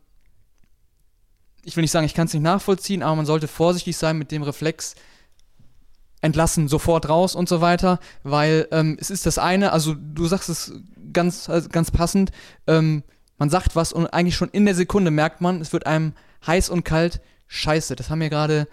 ich 1.63 1.75
will 1.75 1.83
nicht 1.83 1.91
sagen, 1.91 2.05
ich 2.07 2.15
kann 2.15 2.25
es 2.25 2.33
nicht 2.33 2.41
nachvollziehen, 2.41 3.03
aber 3.03 3.15
man 3.15 3.25
sollte 3.27 3.47
vorsichtig 3.47 3.95
sein 3.95 4.17
mit 4.17 4.31
dem 4.31 4.41
Reflex, 4.41 4.95
entlassen, 6.21 6.67
sofort 6.67 7.07
raus 7.07 7.33
und 7.35 7.47
so 7.47 7.61
weiter, 7.61 7.99
weil 8.23 8.67
ähm, 8.71 8.97
es 8.99 9.09
ist 9.09 9.25
das 9.25 9.37
eine, 9.37 9.71
also 9.71 9.95
du 9.95 10.25
sagst 10.25 10.49
es 10.49 10.73
ganz, 11.13 11.49
also 11.49 11.69
ganz 11.69 11.91
passend, 11.91 12.31
ähm, 12.67 13.03
man 13.37 13.49
sagt 13.49 13.77
was 13.77 13.93
und 13.93 14.07
eigentlich 14.07 14.35
schon 14.35 14.49
in 14.49 14.65
der 14.65 14.75
Sekunde 14.75 15.11
merkt 15.11 15.39
man, 15.39 15.61
es 15.61 15.71
wird 15.71 15.85
einem 15.85 16.11
heiß 16.45 16.69
und 16.71 16.83
kalt, 16.83 17.21
scheiße, 17.47 17.95
das 17.95 18.09
haben 18.09 18.21
ja 18.21 18.27
gerade 18.27 18.67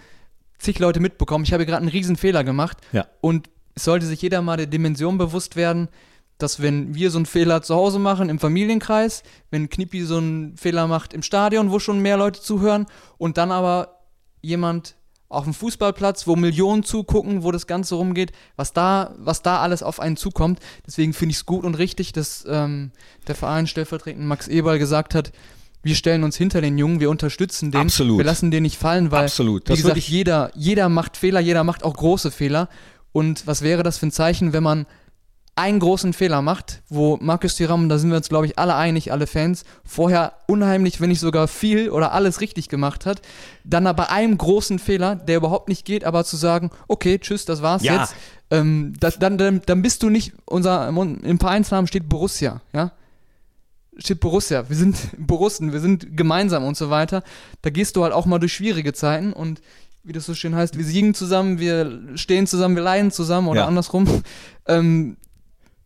zig 0.58 0.80
Leute 0.80 0.98
mitbekommen, 0.98 1.44
ich 1.44 1.52
habe 1.52 1.62
hier 1.62 1.66
gerade 1.70 1.82
einen 1.82 1.90
riesen 1.90 2.16
Fehler 2.16 2.42
gemacht 2.42 2.78
Ja. 2.90 3.06
und 3.20 3.48
es 3.76 3.84
sollte 3.84 4.06
sich 4.06 4.22
jeder 4.22 4.42
mal 4.42 4.56
der 4.56 4.66
Dimension 4.66 5.16
bewusst 5.16 5.54
werden, 5.54 5.88
dass 6.38 6.60
wenn 6.60 6.94
wir 6.94 7.10
so 7.10 7.18
einen 7.18 7.26
Fehler 7.26 7.62
zu 7.62 7.74
Hause 7.74 7.98
machen 7.98 8.28
im 8.28 8.38
Familienkreis, 8.38 9.22
wenn 9.50 9.68
Knippi 9.70 10.02
so 10.04 10.18
einen 10.18 10.56
Fehler 10.56 10.86
macht 10.86 11.12
im 11.14 11.22
Stadion, 11.22 11.70
wo 11.70 11.78
schon 11.78 12.00
mehr 12.00 12.16
Leute 12.16 12.40
zuhören 12.40 12.86
und 13.18 13.38
dann 13.38 13.50
aber 13.50 14.00
jemand 14.42 14.96
auf 15.28 15.44
dem 15.44 15.54
Fußballplatz, 15.54 16.26
wo 16.28 16.36
Millionen 16.36 16.84
zugucken, 16.84 17.42
wo 17.42 17.50
das 17.50 17.66
Ganze 17.66 17.96
rumgeht, 17.96 18.30
was 18.54 18.72
da, 18.72 19.14
was 19.18 19.42
da 19.42 19.60
alles 19.60 19.82
auf 19.82 19.98
einen 19.98 20.16
zukommt. 20.16 20.60
Deswegen 20.86 21.12
finde 21.14 21.32
ich 21.32 21.38
es 21.38 21.46
gut 21.46 21.64
und 21.64 21.74
richtig, 21.76 22.12
dass 22.12 22.44
ähm, 22.48 22.92
der 23.26 23.34
Verein 23.34 23.66
stellvertretend 23.66 24.24
Max 24.24 24.46
Eberl 24.46 24.78
gesagt 24.78 25.14
hat, 25.16 25.32
wir 25.82 25.94
stellen 25.96 26.22
uns 26.22 26.36
hinter 26.36 26.60
den 26.60 26.78
Jungen, 26.78 27.00
wir 27.00 27.10
unterstützen 27.10 27.70
den, 27.72 27.80
Absolut. 27.80 28.18
wir 28.18 28.24
lassen 28.24 28.50
den 28.50 28.62
nicht 28.62 28.76
fallen, 28.78 29.10
weil 29.10 29.24
Absolut. 29.24 29.62
wie 29.64 29.68
Das 29.70 29.76
gesagt, 29.78 29.90
würde 29.92 29.98
ich- 29.98 30.08
jeder, 30.08 30.50
jeder 30.54 30.88
macht 30.88 31.16
Fehler, 31.16 31.40
jeder 31.40 31.64
macht 31.64 31.82
auch 31.84 31.96
große 31.96 32.30
Fehler. 32.30 32.68
Und 33.12 33.46
was 33.46 33.62
wäre 33.62 33.82
das 33.82 33.98
für 33.98 34.06
ein 34.06 34.12
Zeichen, 34.12 34.52
wenn 34.52 34.62
man 34.62 34.86
einen 35.56 35.80
großen 35.80 36.12
Fehler 36.12 36.42
macht, 36.42 36.82
wo 36.88 37.16
Markus 37.20 37.56
Thuram, 37.56 37.88
da 37.88 37.98
sind 37.98 38.10
wir 38.10 38.18
uns, 38.18 38.28
glaube 38.28 38.44
ich, 38.46 38.58
alle 38.58 38.75
einig, 38.76 39.10
alle 39.10 39.26
Fans, 39.26 39.64
vorher 39.84 40.34
unheimlich, 40.46 41.00
wenn 41.00 41.08
nicht 41.08 41.20
sogar 41.20 41.48
viel 41.48 41.88
oder 41.90 42.12
alles 42.12 42.40
richtig 42.42 42.68
gemacht 42.68 43.06
hat, 43.06 43.22
dann 43.64 43.86
aber 43.86 44.10
einem 44.10 44.36
großen 44.36 44.78
Fehler, 44.78 45.16
der 45.16 45.38
überhaupt 45.38 45.68
nicht 45.68 45.84
geht, 45.86 46.04
aber 46.04 46.25
zu 46.25 46.36
sagen, 46.36 46.70
okay, 46.88 47.18
tschüss, 47.18 47.46
das 47.46 47.62
war's 47.62 47.82
Ja. 47.82 48.00
jetzt, 48.00 48.14
ähm, 48.50 48.92
das, 49.00 49.18
dann, 49.18 49.38
dann, 49.38 49.62
dann 49.64 49.80
bist 49.82 50.02
du 50.02 50.10
nicht, 50.10 50.34
unser, 50.44 50.88
im 50.88 51.40
Vereinsnamen 51.40 51.86
steht 51.86 52.06
Borussia, 52.08 52.60
ja, 52.75 52.92
steht 53.96 54.20
Borussia, 54.20 54.68
wir 54.68 54.76
sind 54.76 54.96
Borussen, 55.18 55.72
wir 55.72 55.80
sind 55.80 56.16
gemeinsam 56.16 56.64
und 56.64 56.76
so 56.76 56.90
weiter. 56.90 57.22
Da 57.62 57.70
gehst 57.70 57.96
du 57.96 58.02
halt 58.04 58.12
auch 58.12 58.26
mal 58.26 58.38
durch 58.38 58.52
schwierige 58.52 58.92
Zeiten 58.92 59.32
und 59.32 59.62
wie 60.04 60.12
das 60.12 60.26
so 60.26 60.34
schön 60.34 60.54
heißt, 60.54 60.76
wir 60.76 60.84
siegen 60.84 61.14
zusammen, 61.14 61.58
wir 61.58 61.98
stehen 62.14 62.46
zusammen, 62.46 62.76
wir 62.76 62.82
leiden 62.82 63.10
zusammen 63.10 63.48
oder 63.48 63.60
Ja. 63.62 63.66
andersrum. 63.66 64.06
Ähm, 64.68 65.16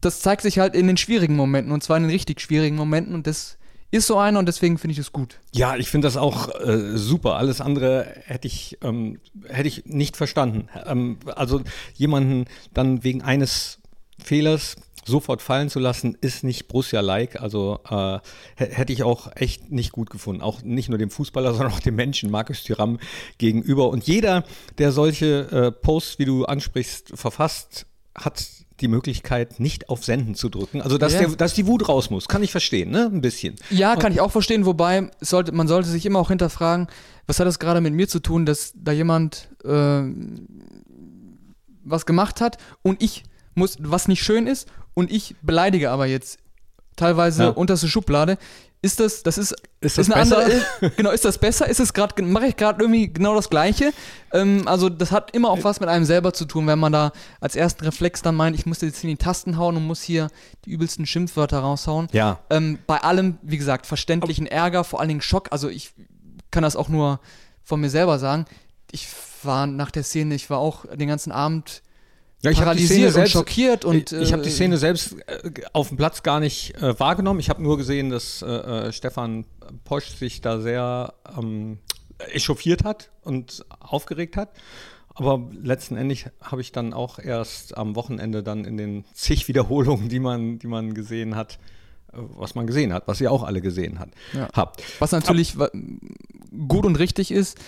das 0.01 0.21
zeigt 0.21 0.43
sich 0.43 0.59
halt 0.59 0.75
in 0.75 0.87
den 0.87 0.97
schwierigen 0.97 1.37
Momenten 1.37 1.73
und 1.73 1.83
zwar 1.83 1.97
in 1.97 2.05
den 2.05 2.11
richtig 2.11 2.41
schwierigen 2.41 2.77
Momenten 2.77 3.15
und 3.15 3.27
das 3.27 3.59
ist 3.91 4.07
so 4.07 4.19
einer 4.19 4.39
und 4.39 4.47
deswegen 4.47 4.79
finde 4.79 4.93
ich 4.93 4.99
es 4.99 5.13
gut. 5.13 5.41
Ja, 5.53 5.77
ich 5.77 5.89
finde 5.89 6.07
das 6.07 6.17
auch 6.17 6.49
äh, 6.61 6.97
super. 6.97 7.37
Alles 7.37 7.61
andere 7.61 8.07
hätte 8.25 8.47
ich, 8.47 8.79
ähm, 8.83 9.19
hätte 9.49 9.67
ich 9.67 9.85
nicht 9.87 10.17
verstanden. 10.17 10.69
Ähm, 10.87 11.19
also 11.35 11.63
jemanden 11.95 12.45
dann 12.73 13.03
wegen 13.03 13.23
eines 13.23 13.81
Fehlers 14.23 14.77
sofort 15.05 15.43
fallen 15.43 15.71
zu 15.71 15.81
lassen, 15.81 16.17
ist 16.21 16.45
nicht 16.45 16.69
Borussia-like. 16.69 17.41
Also 17.41 17.81
äh, 17.89 18.21
hätte 18.57 18.93
ich 18.93 19.03
auch 19.03 19.35
echt 19.35 19.73
nicht 19.73 19.91
gut 19.91 20.11
gefunden. 20.11 20.41
Auch 20.41 20.63
nicht 20.63 20.89
nur 20.89 20.99
dem 20.99 21.11
Fußballer, 21.11 21.53
sondern 21.55 21.73
auch 21.73 21.81
dem 21.81 21.97
Menschen, 21.97 22.31
Markus 22.31 22.63
Thuram, 22.63 23.01
gegenüber. 23.39 23.89
Und 23.89 24.07
jeder, 24.07 24.45
der 24.79 24.93
solche 24.93 25.51
äh, 25.51 25.73
Posts, 25.73 26.19
wie 26.21 26.27
du 26.27 26.45
ansprichst, 26.45 27.13
verfasst, 27.17 27.87
hat 28.15 28.60
die 28.81 28.89
Möglichkeit, 28.89 29.61
nicht 29.61 29.89
auf 29.89 30.05
Senden 30.05 30.35
zu 30.35 30.49
drücken. 30.49 30.81
Also, 30.83 30.99
dass, 30.99 31.13
Ja. 31.15 31.21
der, 31.21 31.29
dass 31.37 31.55
die 31.55 31.67
Wut 31.67 31.89
raus 31.89 32.11
muss, 32.11 32.29
kann 32.29 32.43
ich 32.43 32.51
verstehen, 32.51 32.91
ne? 32.91 33.11
Ein 33.13 33.21
bisschen. 33.21 33.57
Ja, 33.71 33.97
kann 33.97 34.13
ich 34.13 34.21
auch 34.21 34.31
verstehen, 34.33 34.67
wobei 34.67 35.11
sollte, 35.21 35.53
man 35.53 35.69
sollte 35.69 35.89
sich 35.89 36.07
immer 36.07 36.19
auch 36.19 36.29
hinterfragen, 36.29 36.89
was 37.27 37.39
hat 37.39 37.47
das 37.47 37.59
gerade 37.59 37.81
mit 37.81 37.95
mir 37.95 38.09
zu 38.09 38.21
tun, 38.21 38.47
dass 38.47 38.73
da 38.75 38.93
jemand 38.93 39.49
äh, 39.65 40.03
was 41.85 42.07
gemacht 42.07 42.41
hat 42.41 42.59
und 42.83 43.03
ich 43.03 43.25
muss, 43.55 43.77
was 43.81 44.09
nicht 44.09 44.23
schön 44.23 44.47
ist 44.47 44.69
und 44.95 45.11
ich 45.11 45.35
beleidige 45.43 45.91
aber 45.91 46.07
jetzt 46.07 46.39
teilweise 46.97 47.45
Ja. 47.45 47.49
unterste 47.51 47.89
Schublade. 47.89 48.39
Ist 48.83 48.99
das, 48.99 49.23
das 49.23 49.37
ist, 49.37 49.55
Ist 49.81 49.99
das 49.99 50.11
eine 50.11 50.23
besser? 50.23 50.39
andere, 50.39 50.91
genau, 50.97 51.11
ist 51.11 51.25
das 51.27 51.37
besser? 51.37 51.69
Ist 51.69 51.81
es 51.81 51.93
gerade, 51.93 52.23
mache 52.23 52.47
ich 52.47 52.57
gerade 52.57 52.83
irgendwie 52.83 53.13
genau 53.13 53.35
das 53.35 53.51
Gleiche? 53.51 53.93
Ähm, 54.33 54.67
also 54.67 54.89
das 54.89 55.13
hat 55.13 55.35
immer 55.35 55.51
auch 55.51 55.63
was 55.65 55.81
mit 55.81 55.91
einem 55.91 56.07
selber 56.07 56.33
zu 56.33 56.47
tun, 56.47 56.67
wenn 56.67 56.79
man 56.79 56.93
da 56.93 57.13
als 57.41 57.57
ersten 57.57 57.85
Reflex 57.85 58.23
dann 58.23 58.37
meint, 58.37 58.57
ich 58.57 58.65
muss 58.65 58.81
jetzt 58.81 59.05
in 59.05 59.11
die 59.11 59.17
Tasten 59.17 59.59
hauen 59.59 59.77
und 59.77 59.87
muss 59.87 60.01
hier 60.01 60.29
die 60.65 60.71
übelsten 60.71 61.05
Schimpfwörter 61.05 61.59
raushauen. 61.59 62.09
Ja. 62.13 62.39
Ähm, 62.49 62.79
bei 62.87 63.03
allem, 63.03 63.37
wie 63.43 63.59
gesagt, 63.59 63.87
verständlichen 63.87 64.47
Ärger, 64.47 64.83
vor 64.83 65.01
allen 65.01 65.09
Dingen 65.09 65.21
Schock. 65.21 65.49
Also 65.51 65.69
ich 65.69 65.93
kann 66.51 66.63
das 66.63 66.75
auch 66.75 66.89
nur 66.89 67.21
von 67.63 67.81
mir 67.83 67.91
selber 67.91 68.19
sagen. 68.19 68.47
Ich 68.93 69.09
war 69.43 69.67
nach 69.67 69.91
der 69.91 70.05
Szene, 70.05 70.35
ich 70.35 70.49
war 70.49 70.59
auch 70.59 70.87
den 70.87 71.09
ganzen 71.09 71.33
Abend 71.33 71.83
Ja, 72.43 72.51
ich 72.51 72.61
habe 72.61 72.75
die 72.77 72.87
Szene 72.87 73.01
paralysiert 73.01 73.07
und 73.09 73.13
selbst, 73.15 73.33
schockiert 73.33 73.85
und 73.85 74.13
ich 74.13 74.33
habe 74.33 74.43
die 74.43 74.49
äh, 74.49 74.53
Szene 74.53 74.77
selbst 74.79 75.17
äh, 75.27 75.51
auf 75.75 75.89
dem 75.89 75.97
Platz 75.99 76.23
gar 76.23 76.41
nicht 76.41 76.75
äh, 76.77 76.99
wahrgenommen. 76.99 77.39
Ich 77.41 77.51
habe 77.51 77.63
nur 77.63 77.77
gesehen, 77.77 78.09
dass 78.11 78.41
äh, 78.43 78.47
äh, 78.47 78.93
Stefan 78.93 79.45
Posch 79.85 80.07
sich 80.17 80.41
da 80.41 80.59
sehr 80.61 81.13
ähm, 81.39 81.79
echauffiert 82.33 82.85
hat 82.85 83.11
und 83.23 83.65
aufgeregt 83.81 84.37
hat. 84.39 84.51
Aber 85.15 85.51
letzten 85.63 85.97
Endes 85.97 86.25
habe 86.41 86.63
ich 86.63 86.73
dann 86.73 86.95
auch 86.95 87.19
erst 87.19 87.77
am 87.77 87.95
Wochenende 87.95 88.43
dann 88.43 88.65
in 88.65 88.79
den 88.79 89.05
zig 89.13 89.47
Wiederholungen, 89.49 90.09
die 90.09 90.21
man, 90.21 90.59
die 90.59 90.67
man 90.67 90.95
gesehen 90.95 91.37
hat, 91.37 91.59
was 92.13 92.55
man 92.55 92.67
gesehen 92.67 92.95
hat, 92.95 93.07
was 93.07 93.21
ihr 93.21 93.31
auch 93.31 93.43
alle 93.43 93.61
gesehen 93.61 93.99
hat, 93.99 94.11
Ja. 94.33 94.49
habt. 94.55 94.83
Was 94.99 95.13
natürlich 95.13 95.59
wa- 95.59 95.71
gut 96.69 96.87
und 96.87 96.97
richtig 96.99 97.31
ist, 97.33 97.59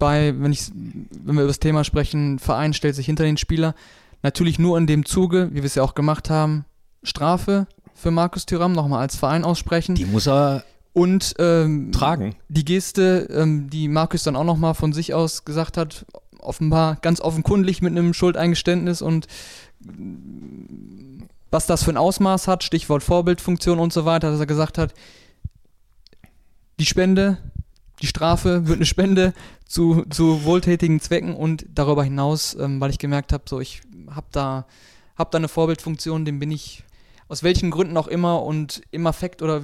bei, 0.00 0.34
wenn, 0.36 0.52
ich, 0.52 0.72
wenn 0.74 1.36
wir 1.36 1.42
über 1.42 1.46
das 1.48 1.60
Thema 1.60 1.84
sprechen, 1.84 2.40
Verein 2.40 2.72
stellt 2.72 2.96
sich 2.96 3.06
hinter 3.06 3.22
den 3.22 3.36
Spieler, 3.36 3.76
natürlich 4.22 4.58
nur 4.58 4.76
in 4.76 4.88
dem 4.88 5.04
Zuge, 5.04 5.50
wie 5.52 5.56
wir 5.56 5.64
es 5.64 5.76
ja 5.76 5.84
auch 5.84 5.94
gemacht 5.94 6.28
haben, 6.28 6.64
Strafe 7.04 7.68
für 7.94 8.10
Markus 8.10 8.46
Thüram 8.46 8.72
nochmal 8.72 9.00
als 9.00 9.14
Verein 9.14 9.44
aussprechen. 9.44 9.94
Die 9.94 10.06
muss 10.06 10.26
er 10.26 10.64
und 10.92 11.34
ähm, 11.38 11.92
tragen. 11.92 12.34
die 12.48 12.64
Geste, 12.64 13.28
ähm, 13.30 13.70
die 13.70 13.86
Markus 13.86 14.24
dann 14.24 14.34
auch 14.34 14.44
nochmal 14.44 14.74
von 14.74 14.92
sich 14.92 15.14
aus 15.14 15.44
gesagt 15.44 15.76
hat, 15.76 16.04
offenbar 16.40 16.96
ganz 16.96 17.20
offenkundig 17.20 17.80
mit 17.80 17.92
einem 17.92 18.12
Schuldeingeständnis 18.12 19.02
und 19.02 19.28
was 21.50 21.66
das 21.66 21.84
für 21.84 21.90
ein 21.90 21.96
Ausmaß 21.96 22.48
hat, 22.48 22.64
Stichwort 22.64 23.02
Vorbildfunktion 23.02 23.78
und 23.78 23.92
so 23.92 24.04
weiter, 24.04 24.30
dass 24.30 24.40
er 24.40 24.46
gesagt 24.46 24.78
hat, 24.78 24.94
die 26.78 26.86
Spende, 26.86 27.38
die 28.02 28.06
Strafe 28.06 28.66
wird 28.66 28.78
eine 28.78 28.86
Spende 28.86 29.34
zu, 29.70 30.04
zu 30.10 30.44
wohltätigen 30.44 30.98
Zwecken 30.98 31.32
und 31.34 31.64
darüber 31.72 32.02
hinaus, 32.02 32.56
ähm, 32.58 32.80
weil 32.80 32.90
ich 32.90 32.98
gemerkt 32.98 33.32
habe, 33.32 33.44
so 33.48 33.60
ich 33.60 33.82
habe 34.10 34.26
da, 34.32 34.66
hab 35.16 35.30
da 35.30 35.38
eine 35.38 35.46
Vorbildfunktion, 35.46 36.24
dem 36.24 36.40
bin 36.40 36.50
ich 36.50 36.82
aus 37.28 37.44
welchen 37.44 37.70
Gründen 37.70 37.96
auch 37.96 38.08
immer 38.08 38.42
und 38.42 38.82
im 38.90 39.06
Affekt 39.06 39.42
oder 39.42 39.62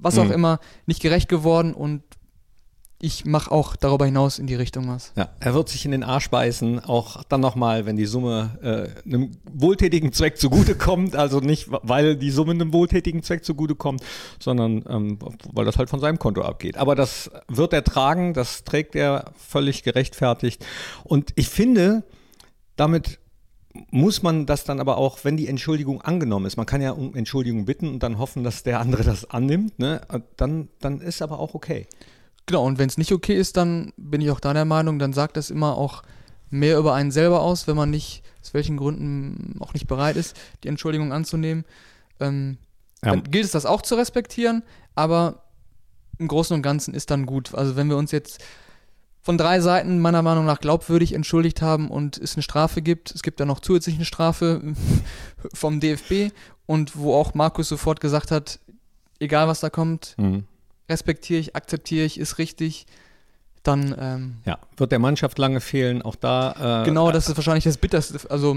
was 0.00 0.16
auch 0.16 0.26
Mhm. 0.26 0.30
immer 0.32 0.60
nicht 0.86 1.02
gerecht 1.02 1.28
geworden 1.28 1.74
und 1.74 2.02
ich 3.00 3.24
mache 3.24 3.52
auch 3.52 3.76
darüber 3.76 4.06
hinaus 4.06 4.40
in 4.40 4.48
die 4.48 4.56
Richtung 4.56 4.88
was. 4.88 5.12
Ja, 5.16 5.28
er 5.38 5.54
wird 5.54 5.68
sich 5.68 5.84
in 5.84 5.92
den 5.92 6.02
Arsch 6.02 6.30
beißen, 6.30 6.84
auch 6.84 7.22
dann 7.24 7.40
nochmal, 7.40 7.86
wenn 7.86 7.96
die 7.96 8.06
Summe 8.06 8.58
äh, 8.60 9.08
einem 9.08 9.30
wohltätigen 9.44 10.12
Zweck 10.12 10.36
zugutekommt. 10.36 11.14
Also 11.14 11.38
nicht, 11.38 11.68
weil 11.70 12.16
die 12.16 12.30
Summe 12.30 12.52
einem 12.52 12.72
wohltätigen 12.72 13.22
Zweck 13.22 13.44
zugutekommt, 13.44 14.02
sondern 14.40 14.84
ähm, 14.88 15.18
weil 15.52 15.64
das 15.64 15.78
halt 15.78 15.90
von 15.90 16.00
seinem 16.00 16.18
Konto 16.18 16.42
abgeht. 16.42 16.76
Aber 16.76 16.96
das 16.96 17.30
wird 17.46 17.72
er 17.72 17.84
tragen, 17.84 18.34
das 18.34 18.64
trägt 18.64 18.96
er 18.96 19.32
völlig 19.36 19.84
gerechtfertigt. 19.84 20.66
Und 21.04 21.32
ich 21.36 21.48
finde, 21.48 22.02
damit 22.74 23.20
muss 23.90 24.24
man 24.24 24.46
das 24.46 24.64
dann 24.64 24.80
aber 24.80 24.96
auch, 24.96 25.20
wenn 25.22 25.36
die 25.36 25.46
Entschuldigung 25.46 26.02
angenommen 26.02 26.46
ist, 26.46 26.56
man 26.56 26.66
kann 26.66 26.80
ja 26.80 26.90
um 26.90 27.14
Entschuldigung 27.14 27.64
bitten 27.64 27.86
und 27.88 28.02
dann 28.02 28.18
hoffen, 28.18 28.42
dass 28.42 28.64
der 28.64 28.80
andere 28.80 29.04
das 29.04 29.30
annimmt, 29.30 29.78
ne? 29.78 30.00
dann, 30.36 30.68
dann 30.80 31.00
ist 31.00 31.22
aber 31.22 31.38
auch 31.38 31.54
okay. 31.54 31.86
Genau, 32.48 32.64
und 32.64 32.78
wenn 32.78 32.88
es 32.88 32.96
nicht 32.96 33.12
okay 33.12 33.34
ist, 33.36 33.56
dann 33.58 33.92
bin 33.98 34.22
ich 34.22 34.30
auch 34.30 34.40
da 34.40 34.54
der 34.54 34.64
Meinung, 34.64 34.98
dann 34.98 35.12
sagt 35.12 35.36
das 35.36 35.50
immer 35.50 35.76
auch 35.76 36.02
mehr 36.48 36.78
über 36.78 36.94
einen 36.94 37.10
selber 37.10 37.42
aus, 37.42 37.68
wenn 37.68 37.76
man 37.76 37.90
nicht, 37.90 38.22
aus 38.42 38.54
welchen 38.54 38.78
Gründen 38.78 39.56
auch 39.60 39.74
nicht 39.74 39.86
bereit 39.86 40.16
ist, 40.16 40.34
die 40.64 40.68
Entschuldigung 40.68 41.12
anzunehmen. 41.12 41.64
Ähm, 42.20 42.56
Ja. 43.04 43.10
Dann 43.10 43.22
gilt 43.24 43.44
es 43.44 43.50
das 43.52 43.66
auch 43.66 43.82
zu 43.82 43.94
respektieren, 43.96 44.62
aber 44.94 45.44
im 46.18 46.26
Großen 46.26 46.56
und 46.56 46.62
Ganzen 46.62 46.94
ist 46.94 47.10
dann 47.10 47.26
gut. 47.26 47.54
Also 47.54 47.76
wenn 47.76 47.88
wir 47.90 47.96
uns 47.98 48.10
jetzt 48.12 48.42
von 49.20 49.36
drei 49.36 49.60
Seiten 49.60 50.00
meiner 50.00 50.22
Meinung 50.22 50.46
nach 50.46 50.58
glaubwürdig 50.58 51.12
entschuldigt 51.12 51.60
haben 51.60 51.90
und 51.90 52.16
es 52.16 52.34
eine 52.34 52.42
Strafe 52.42 52.80
gibt, 52.80 53.14
es 53.14 53.22
gibt 53.22 53.40
dann 53.40 53.48
noch 53.48 53.60
zusätzlich 53.60 53.96
eine 53.96 54.04
Strafe 54.06 54.74
vom 55.54 55.80
DFB 55.80 56.32
und 56.66 56.96
wo 56.96 57.14
auch 57.14 57.34
Markus 57.34 57.68
sofort 57.68 58.00
gesagt 58.00 58.30
hat, 58.30 58.58
egal 59.20 59.48
was 59.48 59.60
da 59.60 59.68
kommt, 59.70 60.14
Mhm. 60.16 60.44
Respektiere 60.88 61.40
ich, 61.40 61.56
akzeptiere 61.56 62.04
ich, 62.04 62.18
ist 62.18 62.38
richtig, 62.38 62.86
dann 63.62 63.94
ähm, 63.98 64.36
Ja, 64.44 64.58
wird 64.76 64.92
der 64.92 64.98
Mannschaft 64.98 65.38
lange 65.38 65.60
fehlen, 65.60 66.02
auch 66.02 66.16
da. 66.16 66.82
Äh, 66.82 66.84
genau, 66.86 67.10
das 67.12 67.28
ist 67.28 67.36
wahrscheinlich 67.36 67.64
das 67.64 67.76
Bitterste, 67.76 68.18
also 68.30 68.56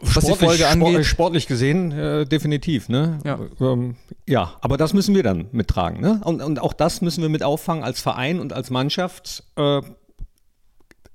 was 0.00 0.12
die 0.12 0.20
sportlich, 0.20 0.48
Folge 0.48 0.68
angeht. 0.68 0.88
Sportlich, 0.88 1.08
sportlich 1.08 1.46
gesehen, 1.46 1.92
äh, 1.92 2.26
definitiv, 2.26 2.88
ne? 2.88 3.18
Ja. 3.24 3.38
Ähm, 3.60 3.96
ja, 4.26 4.54
aber 4.60 4.76
das 4.76 4.92
müssen 4.92 5.14
wir 5.14 5.22
dann 5.22 5.46
mittragen, 5.52 6.00
ne? 6.00 6.20
Und, 6.24 6.42
und 6.42 6.60
auch 6.60 6.72
das 6.72 7.00
müssen 7.00 7.22
wir 7.22 7.28
mit 7.28 7.42
auffangen 7.42 7.84
als 7.84 8.00
Verein 8.00 8.40
und 8.40 8.52
als 8.52 8.70
Mannschaft. 8.70 9.44
Äh, 9.56 9.80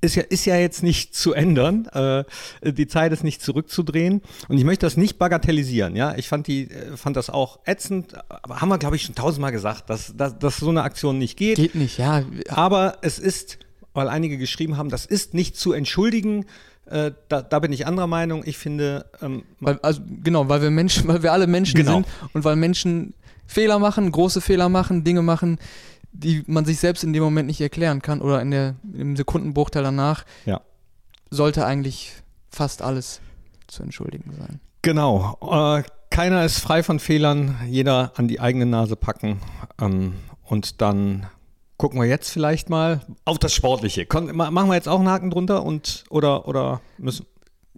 ist 0.01 0.15
ja, 0.15 0.23
ist 0.23 0.45
ja 0.45 0.55
jetzt 0.55 0.81
nicht 0.83 1.13
zu 1.13 1.33
ändern. 1.33 1.85
Äh, 1.87 2.23
die 2.63 2.87
Zeit 2.87 3.11
ist 3.11 3.23
nicht 3.23 3.41
zurückzudrehen. 3.41 4.21
Und 4.47 4.57
ich 4.57 4.63
möchte 4.63 4.85
das 4.85 4.95
nicht 4.97 5.17
bagatellisieren. 5.17 5.95
Ja, 5.95 6.15
ich 6.15 6.27
fand 6.29 6.47
die, 6.47 6.69
äh, 6.71 6.95
fand 6.95 7.17
das 7.17 7.29
auch 7.29 7.59
ätzend. 7.65 8.13
Aber 8.29 8.61
haben 8.61 8.69
wir, 8.69 8.77
glaube 8.77 8.95
ich, 8.95 9.03
schon 9.03 9.15
tausendmal 9.15 9.51
gesagt, 9.51 9.89
dass, 9.89 10.15
dass, 10.15 10.37
dass 10.39 10.57
so 10.57 10.69
eine 10.69 10.83
Aktion 10.83 11.17
nicht 11.17 11.37
geht. 11.37 11.57
Geht 11.57 11.75
nicht, 11.75 11.97
ja. 11.97 12.23
Aber 12.47 12.97
es 13.01 13.19
ist, 13.19 13.59
weil 13.93 14.07
einige 14.07 14.37
geschrieben 14.37 14.77
haben, 14.77 14.89
das 14.89 15.05
ist 15.05 15.33
nicht 15.33 15.57
zu 15.57 15.73
entschuldigen. 15.73 16.45
Äh, 16.85 17.11
da, 17.27 17.41
da 17.41 17.59
bin 17.59 17.73
ich 17.73 17.85
anderer 17.85 18.07
Meinung. 18.07 18.43
Ich 18.45 18.57
finde, 18.57 19.05
ähm, 19.21 19.43
Weil, 19.59 19.79
also, 19.81 20.01
genau, 20.23 20.47
weil 20.49 20.61
wir 20.61 20.71
Menschen, 20.71 21.07
weil 21.07 21.23
wir 21.23 21.33
alle 21.33 21.45
Menschen 21.47 21.75
Genau. 21.75 21.95
sind 21.95 22.07
und 22.33 22.43
weil 22.45 22.55
Menschen 22.55 23.13
Fehler 23.45 23.79
machen, 23.79 24.11
große 24.11 24.41
Fehler 24.41 24.69
machen, 24.69 25.03
Dinge 25.03 25.21
machen, 25.23 25.59
die 26.11 26.43
man 26.47 26.65
sich 26.65 26.79
selbst 26.79 27.03
in 27.03 27.13
dem 27.13 27.23
Moment 27.23 27.47
nicht 27.47 27.61
erklären 27.61 28.01
kann 28.01 28.21
oder 28.21 28.41
in 28.41 28.51
der, 28.51 28.75
im 28.93 29.15
Sekundenbruchteil 29.15 29.83
danach, 29.83 30.25
Ja. 30.45 30.61
sollte 31.29 31.65
eigentlich 31.65 32.13
fast 32.49 32.81
alles 32.81 33.21
zu 33.67 33.83
entschuldigen 33.83 34.33
sein. 34.39 34.59
Genau. 34.81 35.37
Äh, 35.41 35.83
keiner 36.09 36.43
ist 36.45 36.59
frei 36.59 36.81
von 36.83 36.99
Fehlern, 36.99 37.57
jeder 37.67 38.13
an 38.15 38.27
die 38.27 38.39
eigene 38.39 38.65
Nase 38.65 38.95
packen. 38.95 39.39
Ähm, 39.79 40.15
und 40.45 40.81
dann 40.81 41.27
gucken 41.77 41.99
wir 42.01 42.07
jetzt 42.07 42.31
vielleicht 42.31 42.69
mal 42.69 43.01
auf 43.25 43.37
das 43.37 43.53
Sportliche. 43.53 44.05
Kon 44.05 44.35
ma- 44.35 44.49
machen 44.51 44.69
wir 44.69 44.75
jetzt 44.75 44.89
auch 44.89 44.99
einen 44.99 45.09
Haken 45.09 45.29
drunter 45.29 45.63
und 45.63 46.03
oder 46.09 46.47
oder 46.47 46.81
müssen. 46.97 47.25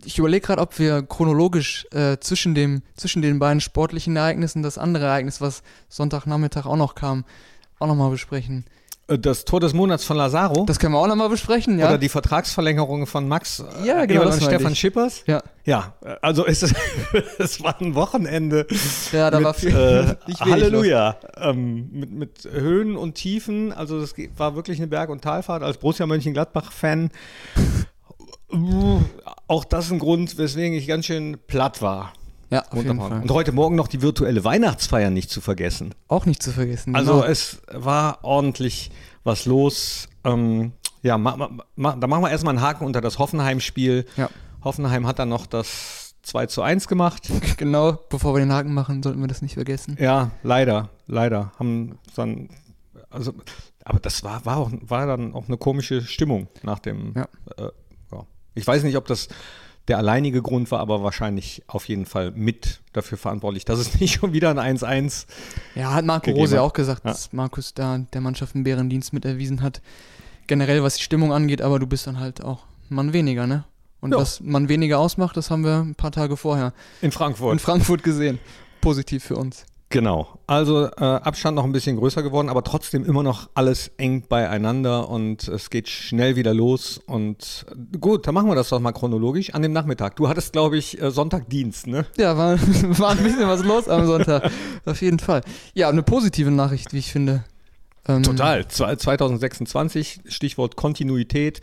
Ich 0.06 0.18
überlege 0.18 0.48
gerade, 0.48 0.62
ob 0.62 0.80
wir 0.80 1.04
chronologisch 1.04 1.86
äh, 1.92 2.18
zwischen, 2.20 2.56
dem, 2.56 2.82
zwischen 2.96 3.22
den 3.22 3.38
beiden 3.38 3.60
sportlichen 3.62 4.16
Ereignissen 4.16 4.64
das 4.64 4.78
andere 4.80 5.06
Ereignis, 5.06 5.42
was 5.42 5.62
Sonntagnachmittag 5.90 6.66
auch 6.66 6.78
noch 6.78 6.96
kam, 6.96 7.26
auch 7.82 7.88
nochmal 7.88 8.12
besprechen. 8.12 8.66
Äh, 9.08 9.18
Das 9.18 9.44
Tor 9.46 9.60
des 9.60 9.74
Monats 9.74 10.04
von 10.04 10.16
Lazaro 10.18 10.66
Das 10.66 10.80
können 10.80 10.94
wir 10.94 11.00
auch 11.00 11.08
nochmal 11.08 11.30
besprechen, 11.30 11.80
ja? 11.80 11.88
oder 11.88 11.98
die 11.98 12.10
Vertragsverlängerung 12.10 13.08
von 13.08 13.28
Max 13.28 13.60
äh, 13.82 13.88
Ja, 13.88 14.06
genau, 14.06 14.28
und 14.28 14.34
Stefan 14.42 14.74
ich. 14.74 14.80
Schippers. 14.80 15.24
ja, 15.28 15.42
Ja, 15.66 15.96
äh, 16.06 16.16
also 16.22 16.46
es, 16.46 16.62
es 17.40 17.64
war 17.64 17.80
ein 17.82 17.96
Wochenende 17.96 18.68
ja, 19.12 19.32
da 19.32 19.38
mit, 19.38 19.46
war 19.46 19.54
viel. 19.56 19.70
äh, 19.76 20.16
Halleluja. 20.40 21.18
Ähm, 21.38 21.90
mit, 21.92 22.12
mit 22.12 22.50
Höhen 22.52 22.96
und 22.96 23.16
Tiefen. 23.16 23.74
Also 23.74 24.00
es 24.00 24.14
war 24.38 24.56
wirklich 24.56 24.78
eine 24.78 24.88
Berg- 24.88 25.10
und 25.10 25.22
Talfahrt. 25.24 25.64
Als 25.64 25.78
Borussia 25.78 26.06
Mönchengladbach-Fan 26.06 27.10
auch 29.48 29.64
das 29.66 29.92
ein 29.92 30.00
Grund, 30.00 30.38
weswegen 30.38 30.78
ich 30.78 30.88
ganz 30.88 31.06
schön 31.06 31.38
platt 31.48 31.82
war. 31.82 32.14
Ja, 32.52 32.66
auf 32.70 32.84
jeden. 32.84 33.00
Fall. 33.00 33.22
Und 33.22 33.32
heute 33.32 33.54
Morgen 33.54 33.76
noch 33.76 33.88
die 33.88 34.02
virtuelle 34.02 34.44
Weihnachtsfeier 34.44 35.10
nicht 35.10 35.30
zu 35.30 35.40
vergessen. 35.40 35.96
Auch 36.10 36.26
nicht 36.26 36.44
zu 36.44 36.52
vergessen. 36.52 36.96
Also 36.96 37.14
genau. 37.14 37.26
es 37.26 37.62
war 37.72 38.20
ordentlich 38.24 38.92
was 39.24 39.46
los. 39.46 40.10
Ähm, 40.26 40.74
ja, 41.02 41.18
ma, 41.18 41.50
ma, 41.76 41.96
da 41.96 42.08
machen 42.08 42.24
wir 42.24 42.30
erstmal 42.30 42.56
einen 42.56 42.64
Haken 42.64 42.86
unter 42.86 43.00
das 43.00 43.20
Hoffenheim-Spiel. 43.20 44.06
Ja. 44.18 44.30
Hoffenheim 44.64 45.08
hat 45.08 45.18
dann 45.18 45.30
noch 45.30 45.46
das 45.46 46.16
2 46.24 46.48
zu 46.48 46.62
1 46.62 46.90
gemacht. 46.90 47.30
genau, 47.58 47.94
bevor 48.10 48.36
wir 48.36 48.40
den 48.42 48.52
Haken 48.52 48.74
machen, 48.74 49.02
sollten 49.02 49.22
wir 49.22 49.28
das 49.28 49.42
nicht 49.42 49.54
vergessen. 49.54 49.96
Ja, 49.98 50.32
leider, 50.44 50.90
leider. 51.08 51.54
Haben 51.58 52.00
dann, 52.16 52.50
also, 53.10 53.34
aber 53.86 54.00
das 54.00 54.24
war, 54.24 54.46
war, 54.46 54.58
auch, 54.58 54.72
war 54.82 55.08
dann 55.08 55.34
auch 55.34 55.48
eine 55.48 55.58
komische 55.58 56.02
Stimmung 56.02 56.48
nach 56.64 56.80
dem. 56.80 57.14
Ja. 57.16 57.28
Äh, 57.58 57.72
ja. 58.12 58.26
Ich 58.56 58.68
weiß 58.68 58.84
nicht, 58.84 58.98
ob 58.98 59.08
das 59.08 59.30
der 59.88 59.98
alleinige 59.98 60.42
Grund 60.42 60.70
war, 60.72 60.80
aber 60.80 61.04
wahrscheinlich 61.04 61.64
auf 61.68 61.88
jeden 61.88 62.06
Fall 62.06 62.32
mit 62.32 62.82
dafür 62.94 63.18
verantwortlich, 63.18 63.66
dass 63.66 63.80
es 63.80 63.94
nicht 64.00 64.14
schon 64.20 64.34
wieder 64.34 64.50
ein 64.58 64.78
1-1. 64.78 65.26
Ja, 65.76 65.94
hat 65.94 66.06
Marco 66.06 66.32
Rose 66.32 66.56
hat. 66.58 66.64
auch 66.64 66.74
gesagt, 66.74 67.04
Ja. 67.06 67.12
dass 67.12 67.34
Markus 67.34 67.74
da 67.74 67.98
der 68.14 68.22
Mannschaft 68.22 68.56
einen 68.56 68.64
Bärendienst 68.64 69.12
mit 69.14 69.26
erwiesen 69.26 69.62
hat. 69.62 69.82
Generell, 70.48 70.84
was 70.84 70.96
die 70.96 71.04
Stimmung 71.04 71.32
angeht, 71.34 71.62
aber 71.62 71.80
du 71.80 71.88
bist 71.88 72.08
dann 72.08 72.20
halt 72.20 72.44
auch 72.44 72.64
ein 72.90 72.96
Mann 72.96 73.14
weniger, 73.14 73.48
ne? 73.48 73.64
Und 74.02 74.12
Ja. 74.14 74.18
was 74.18 74.40
man 74.42 74.68
weniger 74.70 74.98
ausmacht, 75.00 75.38
das 75.38 75.52
haben 75.52 75.64
wir 75.64 75.78
ein 75.80 75.96
paar 75.96 76.12
Tage 76.12 76.36
vorher 76.38 76.74
In 77.02 77.12
Frankfurt. 77.12 77.54
in 77.54 77.60
Frankfurt 77.60 78.04
gesehen. 78.04 78.40
Positiv 78.82 79.24
für 79.24 79.36
uns. 79.36 79.66
Genau. 79.92 80.40
Also 80.48 80.86
äh, 80.88 80.92
Abstand 81.04 81.56
noch 81.56 81.64
ein 81.66 81.72
bisschen 81.72 81.98
größer 81.98 82.24
geworden, 82.24 82.50
aber 82.50 82.64
trotzdem 82.64 83.06
immer 83.06 83.24
noch 83.24 83.50
alles 83.54 83.92
eng 83.98 84.24
beieinander 84.28 85.10
und 85.10 85.48
es 85.48 85.70
geht 85.70 85.88
schnell 85.90 86.36
wieder 86.36 86.54
los. 86.54 86.98
Und 87.06 87.66
äh, 87.70 87.98
gut, 87.98 88.26
dann 88.26 88.34
machen 88.34 88.48
wir 88.50 88.56
das 88.56 88.70
doch 88.70 88.80
mal 88.80 88.92
chronologisch 88.94 89.54
an 89.54 89.62
dem 89.62 89.74
Nachmittag. 89.74 90.16
Du 90.16 90.28
hattest, 90.30 90.54
glaube 90.54 90.78
ich, 90.78 91.02
äh, 91.02 91.12
Sonntag 91.12 91.50
Dienst, 91.50 91.88
ne? 91.88 92.06
Ja, 92.18 92.38
war, 92.38 92.58
war 93.00 93.12
ein 93.12 93.24
bisschen 93.24 93.48
was 93.48 93.64
los 93.64 93.88
am 93.88 94.08
Sonntag. 94.08 94.50
Auf 94.86 95.02
jeden 95.02 95.20
Fall. 95.20 95.42
Ja, 95.74 95.90
eine 95.90 96.04
positive 96.04 96.52
Nachricht, 96.52 96.94
wie 96.94 97.00
ich 97.00 97.12
finde. 97.12 97.44
Ähm, 98.08 98.24
Total. 98.24 98.68
Zwei- 98.68 98.96
2026, 98.96 100.22
Stichwort 100.28 100.76
Kontinuität. 100.76 101.62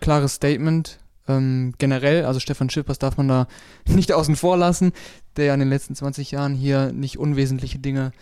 klares 0.00 0.34
Statement. 0.34 0.98
Ähm, 1.28 1.72
generell, 1.78 2.24
also 2.24 2.40
Stefan 2.40 2.68
Schippers 2.68 2.98
darf 2.98 3.16
man 3.16 3.28
da 3.28 3.46
nicht 3.86 4.12
außen 4.12 4.34
vor 4.34 4.56
lassen, 4.56 4.92
der 5.36 5.46
ja 5.46 5.54
in 5.54 5.60
den 5.60 5.68
letzten 5.68 5.94
20 5.94 6.30
Jahren 6.30 6.54
hier 6.54 6.92
nicht 6.92 7.18
unwesentliche 7.18 7.78
Dinge 7.78 8.12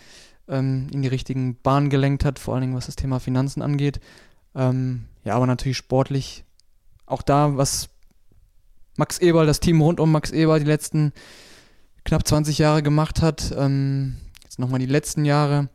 ähm, 0.47 0.87
in 0.91 1.01
die 1.01 1.07
richtigen 1.07 1.55
Bahnen 1.61 1.89
gelenkt 1.89 2.25
hat, 2.25 2.39
vor 2.39 2.53
allen 2.53 2.61
Dingen 2.61 2.75
was 2.75 2.85
das 2.85 2.95
Thema 2.95 3.19
Finanzen 3.19 3.61
angeht. 3.61 3.99
Ähm, 4.55 5.05
ja, 5.23 5.35
aber 5.35 5.47
natürlich 5.47 5.77
sportlich 5.77 6.43
auch 7.05 7.21
da, 7.21 7.57
was 7.57 7.89
Max 8.97 9.19
Eberl, 9.19 9.45
das 9.45 9.59
Team 9.59 9.81
rund 9.81 9.99
um 9.99 10.11
Max 10.11 10.31
Eberl 10.31 10.59
die 10.59 10.65
letzten 10.65 11.13
knapp 12.03 12.27
20 12.27 12.57
Jahre 12.57 12.83
gemacht 12.83 13.21
hat, 13.21 13.53
ähm, 13.57 14.17
jetzt 14.43 14.59
nochmal 14.59 14.79
die 14.79 14.85
letzten 14.85 15.25
Jahre, 15.25 15.69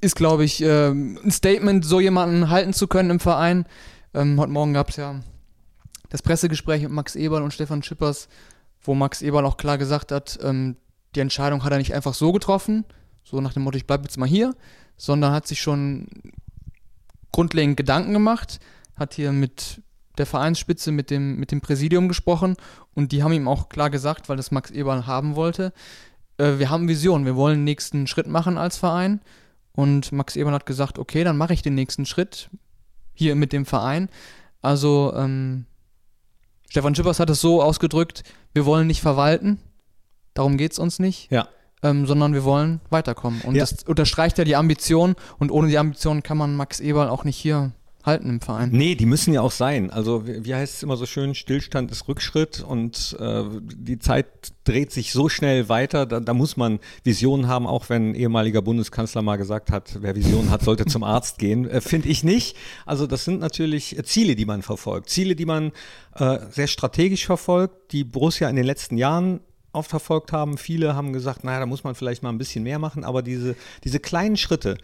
ist, 0.00 0.16
glaube 0.16 0.44
ich, 0.44 0.62
ähm, 0.62 1.18
ein 1.22 1.30
Statement, 1.30 1.84
so 1.84 2.00
jemanden 2.00 2.48
halten 2.48 2.72
zu 2.72 2.88
können 2.88 3.10
im 3.10 3.20
Verein. 3.20 3.66
Ähm, 4.14 4.40
heute 4.40 4.50
Morgen 4.50 4.72
gab 4.72 4.90
es 4.90 4.96
ja 4.96 5.20
das 6.08 6.22
Pressegespräch 6.22 6.82
mit 6.82 6.90
Max 6.90 7.16
Eberl 7.16 7.42
und 7.42 7.52
Stefan 7.52 7.82
Schippers, 7.82 8.28
wo 8.82 8.94
Max 8.94 9.22
Eberl 9.22 9.44
auch 9.44 9.56
klar 9.56 9.78
gesagt 9.78 10.12
hat, 10.12 10.38
ähm, 10.42 10.76
die 11.14 11.20
Entscheidung 11.20 11.64
hat 11.64 11.72
er 11.72 11.78
nicht 11.78 11.94
einfach 11.94 12.14
so 12.14 12.32
getroffen, 12.32 12.84
so 13.24 13.40
nach 13.40 13.52
dem 13.52 13.62
Motto, 13.62 13.76
ich 13.76 13.86
bleibe 13.86 14.04
jetzt 14.04 14.16
mal 14.16 14.28
hier, 14.28 14.54
sondern 14.96 15.32
hat 15.32 15.46
sich 15.46 15.60
schon 15.60 16.06
grundlegend 17.32 17.76
Gedanken 17.76 18.12
gemacht, 18.12 18.60
hat 18.96 19.14
hier 19.14 19.32
mit 19.32 19.82
der 20.18 20.26
Vereinsspitze, 20.26 20.92
mit 20.92 21.10
dem, 21.10 21.36
mit 21.36 21.52
dem 21.52 21.60
Präsidium 21.60 22.08
gesprochen 22.08 22.56
und 22.94 23.12
die 23.12 23.22
haben 23.22 23.32
ihm 23.32 23.48
auch 23.48 23.68
klar 23.68 23.90
gesagt, 23.90 24.28
weil 24.28 24.36
das 24.36 24.50
Max 24.50 24.70
Eberl 24.70 25.06
haben 25.06 25.36
wollte, 25.36 25.72
äh, 26.38 26.58
wir 26.58 26.70
haben 26.70 26.88
Vision, 26.88 27.24
wir 27.24 27.36
wollen 27.36 27.58
den 27.58 27.64
nächsten 27.64 28.06
Schritt 28.06 28.26
machen 28.26 28.58
als 28.58 28.76
Verein 28.76 29.20
und 29.72 30.12
Max 30.12 30.36
Eberl 30.36 30.54
hat 30.54 30.66
gesagt, 30.66 30.98
okay, 30.98 31.24
dann 31.24 31.36
mache 31.36 31.54
ich 31.54 31.62
den 31.62 31.74
nächsten 31.74 32.06
Schritt 32.06 32.50
hier 33.14 33.34
mit 33.34 33.52
dem 33.52 33.66
Verein. 33.66 34.08
Also 34.62 35.12
ähm, 35.16 35.66
Stefan 36.68 36.94
Schippers 36.94 37.20
hat 37.20 37.30
es 37.30 37.40
so 37.40 37.62
ausgedrückt, 37.62 38.22
wir 38.52 38.64
wollen 38.66 38.86
nicht 38.86 39.00
verwalten, 39.00 39.58
darum 40.34 40.56
geht 40.56 40.72
es 40.72 40.78
uns 40.78 40.98
nicht, 40.98 41.30
Ja. 41.30 41.48
ähm, 41.82 42.06
sondern 42.06 42.34
wir 42.34 42.44
wollen 42.44 42.80
weiterkommen. 42.90 43.40
Und 43.42 43.54
Ja. 43.54 43.60
das 43.64 43.82
unterstreicht 43.84 44.38
ja 44.38 44.44
die 44.44 44.56
Ambition 44.56 45.14
und 45.38 45.50
ohne 45.50 45.68
die 45.68 45.78
Ambition 45.78 46.22
kann 46.22 46.36
man 46.38 46.56
Max 46.56 46.80
Eberl 46.80 47.08
auch 47.08 47.24
nicht 47.24 47.36
hier 47.36 47.72
halten 48.04 48.28
im 48.28 48.40
Verein. 48.40 48.70
Nee, 48.72 48.94
die 48.94 49.06
müssen 49.06 49.32
ja 49.34 49.40
auch 49.40 49.50
sein. 49.50 49.90
Also 49.90 50.26
wie, 50.26 50.54
heißt 50.54 50.76
es 50.76 50.82
immer 50.82 50.96
so 50.96 51.06
schön, 51.06 51.34
Stillstand 51.34 51.90
ist 51.90 52.08
Rückschritt 52.08 52.60
und 52.60 53.16
äh, 53.20 53.44
die 53.62 53.98
Zeit 53.98 54.26
dreht 54.64 54.92
sich 54.92 55.12
so 55.12 55.28
schnell 55.28 55.68
weiter, 55.68 56.06
da, 56.06 56.20
da 56.20 56.34
muss 56.34 56.56
man 56.56 56.78
Visionen 57.04 57.48
haben, 57.48 57.66
auch 57.66 57.88
wenn 57.88 58.10
ein 58.10 58.14
ehemaliger 58.14 58.62
Bundeskanzler 58.62 59.22
mal 59.22 59.36
gesagt 59.36 59.70
hat, 59.70 59.98
wer 60.00 60.16
Visionen 60.16 60.50
hat, 60.50 60.62
sollte 60.62 60.86
zum 60.86 61.02
Arzt 61.02 61.38
gehen. 61.38 61.68
Äh, 61.68 61.80
Finde 61.80 62.08
ich 62.08 62.24
nicht. 62.24 62.56
Also 62.86 63.06
das 63.06 63.24
sind 63.24 63.40
natürlich 63.40 63.98
äh, 63.98 64.04
Ziele, 64.04 64.34
die 64.34 64.46
man 64.46 64.62
verfolgt. 64.62 65.10
Ziele, 65.10 65.36
die 65.36 65.46
man 65.46 65.72
äh, 66.14 66.38
sehr 66.50 66.66
strategisch 66.66 67.26
verfolgt, 67.26 67.92
die 67.92 68.04
Borussia 68.04 68.48
in 68.48 68.56
den 68.56 68.64
letzten 68.64 68.96
Jahren 68.96 69.40
oft 69.72 69.90
verfolgt 69.90 70.32
haben. 70.32 70.58
Viele 70.58 70.96
haben 70.96 71.12
gesagt, 71.12 71.44
naja, 71.44 71.60
da 71.60 71.66
muss 71.66 71.84
man 71.84 71.94
vielleicht 71.94 72.22
mal 72.22 72.30
ein 72.30 72.38
bisschen 72.38 72.64
mehr 72.64 72.78
machen, 72.78 73.04
aber 73.04 73.22
diese, 73.22 73.56
diese 73.84 74.00
kleinen 74.00 74.36
Schritte, 74.36 74.76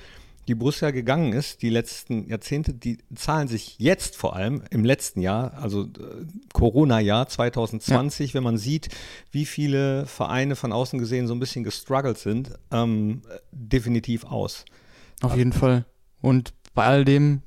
die 0.49 0.55
Borussia 0.55 0.93
gegangen 0.93 1.33
ist, 1.33 1.63
die 1.63 1.71
letzten 1.71 2.29
Jahrzehnte, 2.29 2.73
die 2.73 2.99
zahlen 3.15 3.49
sich 3.49 3.77
jetzt 3.79 4.17
vor 4.17 4.37
allem 4.37 4.63
im 4.71 4.85
letzten 4.85 5.21
Jahr, 5.21 5.55
also 5.55 5.83
äh, 5.85 6.25
Corona-Jahr 6.53 7.29
2020, 7.29 8.35
wenn 8.35 8.45
man 8.45 8.57
sieht, 8.57 8.89
wie 9.33 9.45
viele 9.45 10.07
Vereine 10.07 10.55
von 10.55 10.73
außen 10.73 10.99
gesehen 10.99 11.27
so 11.27 11.35
ein 11.35 11.41
bisschen 11.41 11.65
gestruggelt 11.65 12.19
sind, 12.19 12.53
ähm, 12.71 13.23
definitiv 13.51 14.25
aus. 14.25 14.65
Auf 15.21 15.37
jeden 15.37 15.53
Fall. 15.53 15.85
Und 16.21 16.53
bei 16.75 16.85
all 16.85 17.05
dem, 17.05 17.43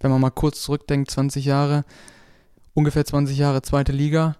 wenn 0.00 0.10
man 0.10 0.20
mal 0.20 0.30
kurz 0.30 0.62
zurückdenkt, 0.62 1.10
20 1.10 1.44
Jahre, 1.44 1.84
ungefähr 2.74 3.04
20 3.04 3.38
Jahre 3.38 3.62
zweite 3.62 3.92
Liga 3.92 4.36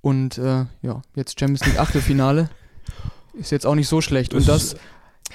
und 0.00 0.38
äh, 0.38 0.64
ja, 0.80 1.02
jetzt 1.14 1.38
Champions 1.38 1.66
League 1.66 1.78
Achtelfinale, 1.78 2.48
ist 3.34 3.50
jetzt 3.50 3.66
auch 3.66 3.74
nicht 3.74 3.88
so 3.88 4.00
schlecht. 4.00 4.34
Und 4.34 4.48
das 4.48 4.76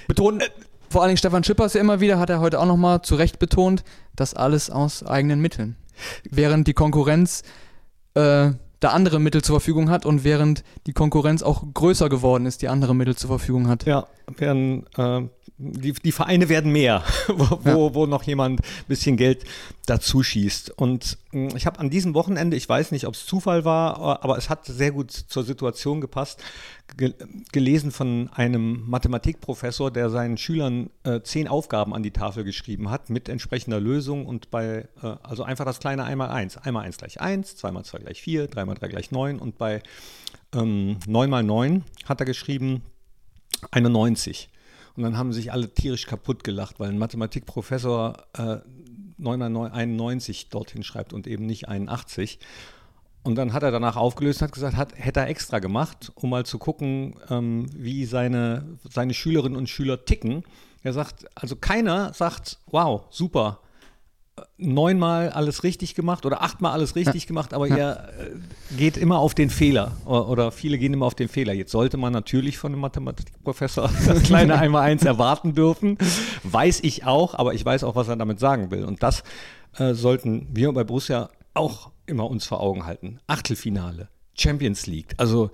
betont 0.08 0.50
vor 0.90 1.02
allen 1.02 1.10
Dingen 1.10 1.18
Stefan 1.18 1.44
Schippers 1.44 1.74
ja 1.74 1.82
immer 1.82 2.00
wieder, 2.00 2.20
hat 2.20 2.30
er 2.30 2.40
heute 2.40 2.60
auch 2.60 2.66
nochmal 2.66 3.02
zu 3.02 3.16
Recht 3.16 3.40
betont, 3.40 3.84
das 4.16 4.34
alles 4.34 4.70
aus 4.70 5.04
eigenen 5.04 5.40
Mitteln. 5.42 5.76
Während 6.30 6.68
die 6.68 6.74
Konkurrenz 6.74 7.44
äh, 8.14 8.52
da 8.80 8.90
andere 8.90 9.20
Mittel 9.20 9.44
zur 9.44 9.60
Verfügung 9.60 9.90
hat 9.90 10.06
und 10.06 10.24
während 10.24 10.64
die 10.86 10.94
Konkurrenz 10.94 11.42
auch 11.42 11.64
größer 11.74 12.10
geworden 12.10 12.46
ist, 12.46 12.62
die 12.62 12.68
andere 12.68 12.94
Mittel 12.94 13.16
zur 13.16 13.30
Verfügung 13.30 13.68
hat. 13.68 13.86
Ja, 13.86 14.08
werden, 14.38 14.86
äh, 14.98 15.24
die, 15.60 15.94
die 15.94 16.12
Vereine 16.12 16.50
werden 16.50 16.72
mehr, 16.72 17.04
wo, 17.28 17.60
wo, 17.64 17.94
wo 17.96 18.06
noch 18.06 18.24
jemand 18.24 18.62
ein 18.62 18.86
bisschen 18.88 19.18
Geld 19.18 19.44
dazu 19.88 20.22
schießt. 20.22 20.72
Und 20.78 21.18
mh, 21.32 21.56
ich 21.56 21.66
habe 21.66 21.80
an 21.80 21.90
diesem 21.90 22.14
Wochenende, 22.14 22.56
ich 22.56 22.70
weiß 22.70 22.92
nicht, 22.92 23.08
ob 23.08 23.16
es 23.16 23.26
Zufall 23.26 23.66
war, 23.66 24.24
aber 24.24 24.38
es 24.38 24.50
hat 24.50 24.66
sehr 24.66 24.92
gut 24.92 25.12
zur 25.12 25.44
Situation 25.44 26.00
gepasst, 26.00 26.44
ge 26.96 27.14
gelesen 27.52 27.92
von 27.92 28.30
einem 28.34 28.84
Mathematikprofessor, 28.88 29.90
der 29.90 30.12
seinen 30.12 30.38
Schülern 30.38 30.92
äh, 31.04 31.22
zehn 31.22 31.48
Aufgaben 31.48 31.94
an 31.94 32.04
die 32.04 32.12
Tafel 32.12 32.44
geschrieben 32.44 32.92
hat 32.92 33.10
mit 33.10 33.28
entsprechender 33.28 33.80
Lösung 33.80 34.28
und 34.28 34.52
bei, 34.52 34.88
äh, 35.02 35.16
also 35.24 35.42
einfach 35.42 35.66
das 35.66 35.80
kleine 35.80 36.04
einmal 36.04 36.30
eins. 36.30 36.58
Einmal 36.58 36.86
eins 36.86 36.98
gleich 36.98 37.20
eins, 37.20 37.56
zweimal 37.56 37.84
zwei 37.84 37.98
gleich 37.98 38.22
vier, 38.22 38.48
dreimal 38.48 38.76
drei 38.76 38.90
gleich 38.90 39.10
neun 39.10 39.40
und 39.40 39.58
bei 39.58 39.82
ähm, 40.54 40.98
neun 41.08 41.32
mal 41.32 41.44
neun 41.44 41.84
hat 42.06 42.20
er 42.20 42.26
geschrieben 42.26 42.84
91. 43.72 44.50
Und 44.98 45.04
dann 45.04 45.18
haben 45.18 45.32
sich 45.32 45.52
alle 45.52 45.70
tierisch 45.70 46.08
kaputt 46.08 46.44
gelacht, 46.44 46.80
weil 46.80 46.90
ein 46.90 46.98
Mathematikprofessor 46.98 48.18
äh, 48.36 48.58
991 49.20 50.50
dorthin 50.50 50.84
schreibt 50.84 51.14
und 51.14 51.28
eben 51.28 51.46
nicht 51.46 51.70
81. 51.70 52.40
Und 53.24 53.36
dann 53.36 53.54
hat 53.54 53.62
er 53.62 53.72
danach 53.72 53.96
aufgelöst 53.96 54.42
und 54.42 54.48
hat 54.48 54.54
gesagt, 54.54 54.76
hat, 54.76 54.94
hätte 54.96 55.20
er 55.20 55.28
extra 55.28 55.60
gemacht, 55.60 56.12
um 56.16 56.32
mal 56.32 56.46
zu 56.46 56.58
gucken, 56.58 57.16
ähm, 57.30 57.68
wie 57.76 58.06
seine, 58.06 58.80
seine 58.90 59.14
Schülerinnen 59.14 59.58
und 59.58 59.70
Schüler 59.70 60.04
ticken. 60.06 60.44
Er 60.82 60.94
sagt, 60.94 61.26
also 61.36 61.56
keiner 61.56 62.14
sagt, 62.14 62.58
wow, 62.68 63.04
super, 63.12 63.60
neunmal 64.58 65.30
alles 65.30 65.64
richtig 65.64 65.96
gemacht 65.96 66.26
oder 66.26 66.42
achtmal 66.42 66.72
alles 66.72 66.96
richtig 66.96 67.24
ja. 67.24 67.28
gemacht, 67.28 67.54
aber 67.54 67.68
ja. 67.68 67.78
er 67.78 68.10
äh, 68.20 68.76
geht 68.78 68.98
immer 68.98 69.20
auf 69.20 69.36
den 69.36 69.50
Fehler 69.50 69.98
oder, 70.06 70.52
viele 70.52 70.78
gehen 70.78 70.94
immer 70.94 71.06
auf 71.06 71.16
den 71.16 71.28
Fehler. 71.28 71.54
Jetzt 71.54 71.72
sollte 71.72 71.98
man 71.98 72.14
natürlich 72.14 72.58
von 72.58 72.72
einem 72.72 72.82
Mathematikprofessor 72.82 73.90
das 74.08 74.24
kleine 74.24 74.58
einmal 74.60 74.84
eins 74.84 75.06
erwarten 75.06 75.54
dürfen, 75.54 75.98
weiß 76.44 76.82
ich 76.82 77.06
auch, 77.06 77.36
aber 77.36 77.54
ich 77.54 77.66
weiß 77.66 77.84
auch, 77.84 77.96
was 77.96 78.08
er 78.08 78.16
damit 78.16 78.40
sagen 78.40 78.72
will. 78.72 78.84
Und 78.84 79.04
das 79.04 79.24
äh, 79.78 79.94
sollten 79.94 80.48
wir 80.52 80.72
bei 80.72 80.84
Borussia 80.84 81.30
auch 81.54 81.92
immer 82.06 82.30
uns 82.30 82.46
vor 82.46 82.62
Augen 82.62 82.86
halten. 82.86 83.20
Achtelfinale, 83.28 84.10
Champions 84.36 84.88
League, 84.88 85.14
also 85.18 85.52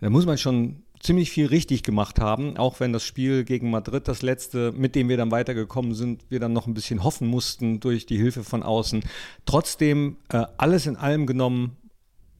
da 0.00 0.10
muss 0.10 0.26
man 0.26 0.38
schon 0.38 0.82
ziemlich 1.00 1.30
viel 1.30 1.46
richtig 1.46 1.82
gemacht 1.82 2.20
haben, 2.20 2.56
auch 2.56 2.80
wenn 2.80 2.92
das 2.92 3.04
Spiel 3.04 3.44
gegen 3.44 3.70
Madrid, 3.70 4.08
das 4.08 4.22
letzte, 4.22 4.72
mit 4.72 4.94
dem 4.94 5.08
wir 5.08 5.16
dann 5.16 5.30
weitergekommen 5.30 5.94
sind, 5.94 6.24
wir 6.28 6.40
dann 6.40 6.52
noch 6.52 6.66
ein 6.66 6.74
bisschen 6.74 7.04
hoffen 7.04 7.28
mussten 7.28 7.80
durch 7.80 8.06
die 8.06 8.16
Hilfe 8.16 8.44
von 8.44 8.62
außen. 8.62 9.02
Trotzdem, 9.46 10.16
äh, 10.30 10.44
alles 10.56 10.86
in 10.86 10.96
allem 10.96 11.26
genommen, 11.26 11.76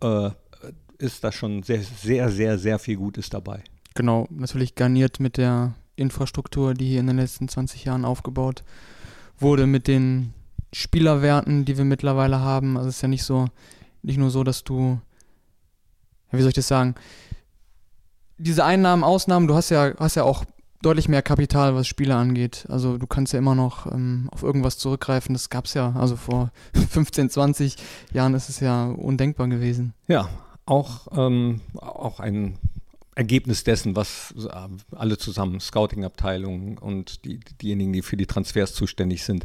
äh, 0.00 0.30
ist 0.98 1.22
da 1.22 1.32
schon 1.32 1.62
sehr, 1.62 1.82
sehr, 1.82 2.30
sehr, 2.30 2.58
sehr 2.58 2.78
viel 2.78 2.96
Gutes 2.96 3.30
dabei. 3.30 3.62
Genau, 3.94 4.26
natürlich 4.30 4.74
garniert 4.74 5.20
mit 5.20 5.36
der 5.36 5.74
Infrastruktur, 5.96 6.74
die 6.74 6.88
hier 6.88 7.00
in 7.00 7.06
den 7.06 7.16
letzten 7.16 7.48
20 7.48 7.84
Jahren 7.84 8.04
aufgebaut 8.04 8.62
wurde, 9.38 9.66
mit 9.66 9.88
den 9.88 10.32
Spielerwerten, 10.72 11.64
die 11.64 11.76
wir 11.76 11.84
mittlerweile 11.84 12.40
haben. 12.40 12.76
Also 12.76 12.88
es 12.88 12.96
ist 12.96 13.02
ja 13.02 13.08
nicht 13.08 13.24
so, 13.24 13.46
nicht 14.02 14.18
nur 14.18 14.30
so, 14.30 14.44
dass 14.44 14.64
du, 14.64 15.00
wie 16.30 16.40
soll 16.40 16.48
ich 16.48 16.54
das 16.54 16.68
sagen, 16.68 16.94
diese 18.38 18.64
Einnahmen, 18.64 19.04
Ausnahmen, 19.04 19.46
du 19.48 19.54
hast 19.54 19.70
ja, 19.70 19.92
hast 19.98 20.14
ja 20.14 20.22
auch 20.22 20.44
deutlich 20.82 21.08
mehr 21.08 21.22
Kapital, 21.22 21.74
was 21.74 21.86
Spiele 21.86 22.14
angeht. 22.14 22.66
Also 22.68 22.98
du 22.98 23.06
kannst 23.06 23.32
ja 23.32 23.38
immer 23.38 23.54
noch 23.54 23.86
ähm, 23.86 24.28
auf 24.30 24.42
irgendwas 24.42 24.78
zurückgreifen. 24.78 25.34
Das 25.34 25.50
gab 25.50 25.66
es 25.66 25.74
ja, 25.74 25.92
also 25.98 26.16
vor 26.16 26.50
15, 26.90 27.30
20 27.30 27.76
Jahren 28.12 28.34
ist 28.34 28.48
es 28.48 28.60
ja 28.60 28.86
undenkbar 28.86 29.48
gewesen. 29.48 29.94
Ja, 30.06 30.28
auch, 30.66 31.08
ähm, 31.16 31.60
auch 31.76 32.20
ein 32.20 32.58
Ergebnis 33.14 33.64
dessen, 33.64 33.96
was 33.96 34.32
äh, 34.38 34.94
alle 34.94 35.18
zusammen, 35.18 35.60
Scouting-Abteilungen 35.60 36.78
und 36.78 37.24
die, 37.24 37.40
diejenigen, 37.60 37.92
die 37.92 38.02
für 38.02 38.16
die 38.16 38.26
Transfers 38.26 38.74
zuständig 38.74 39.24
sind, 39.24 39.44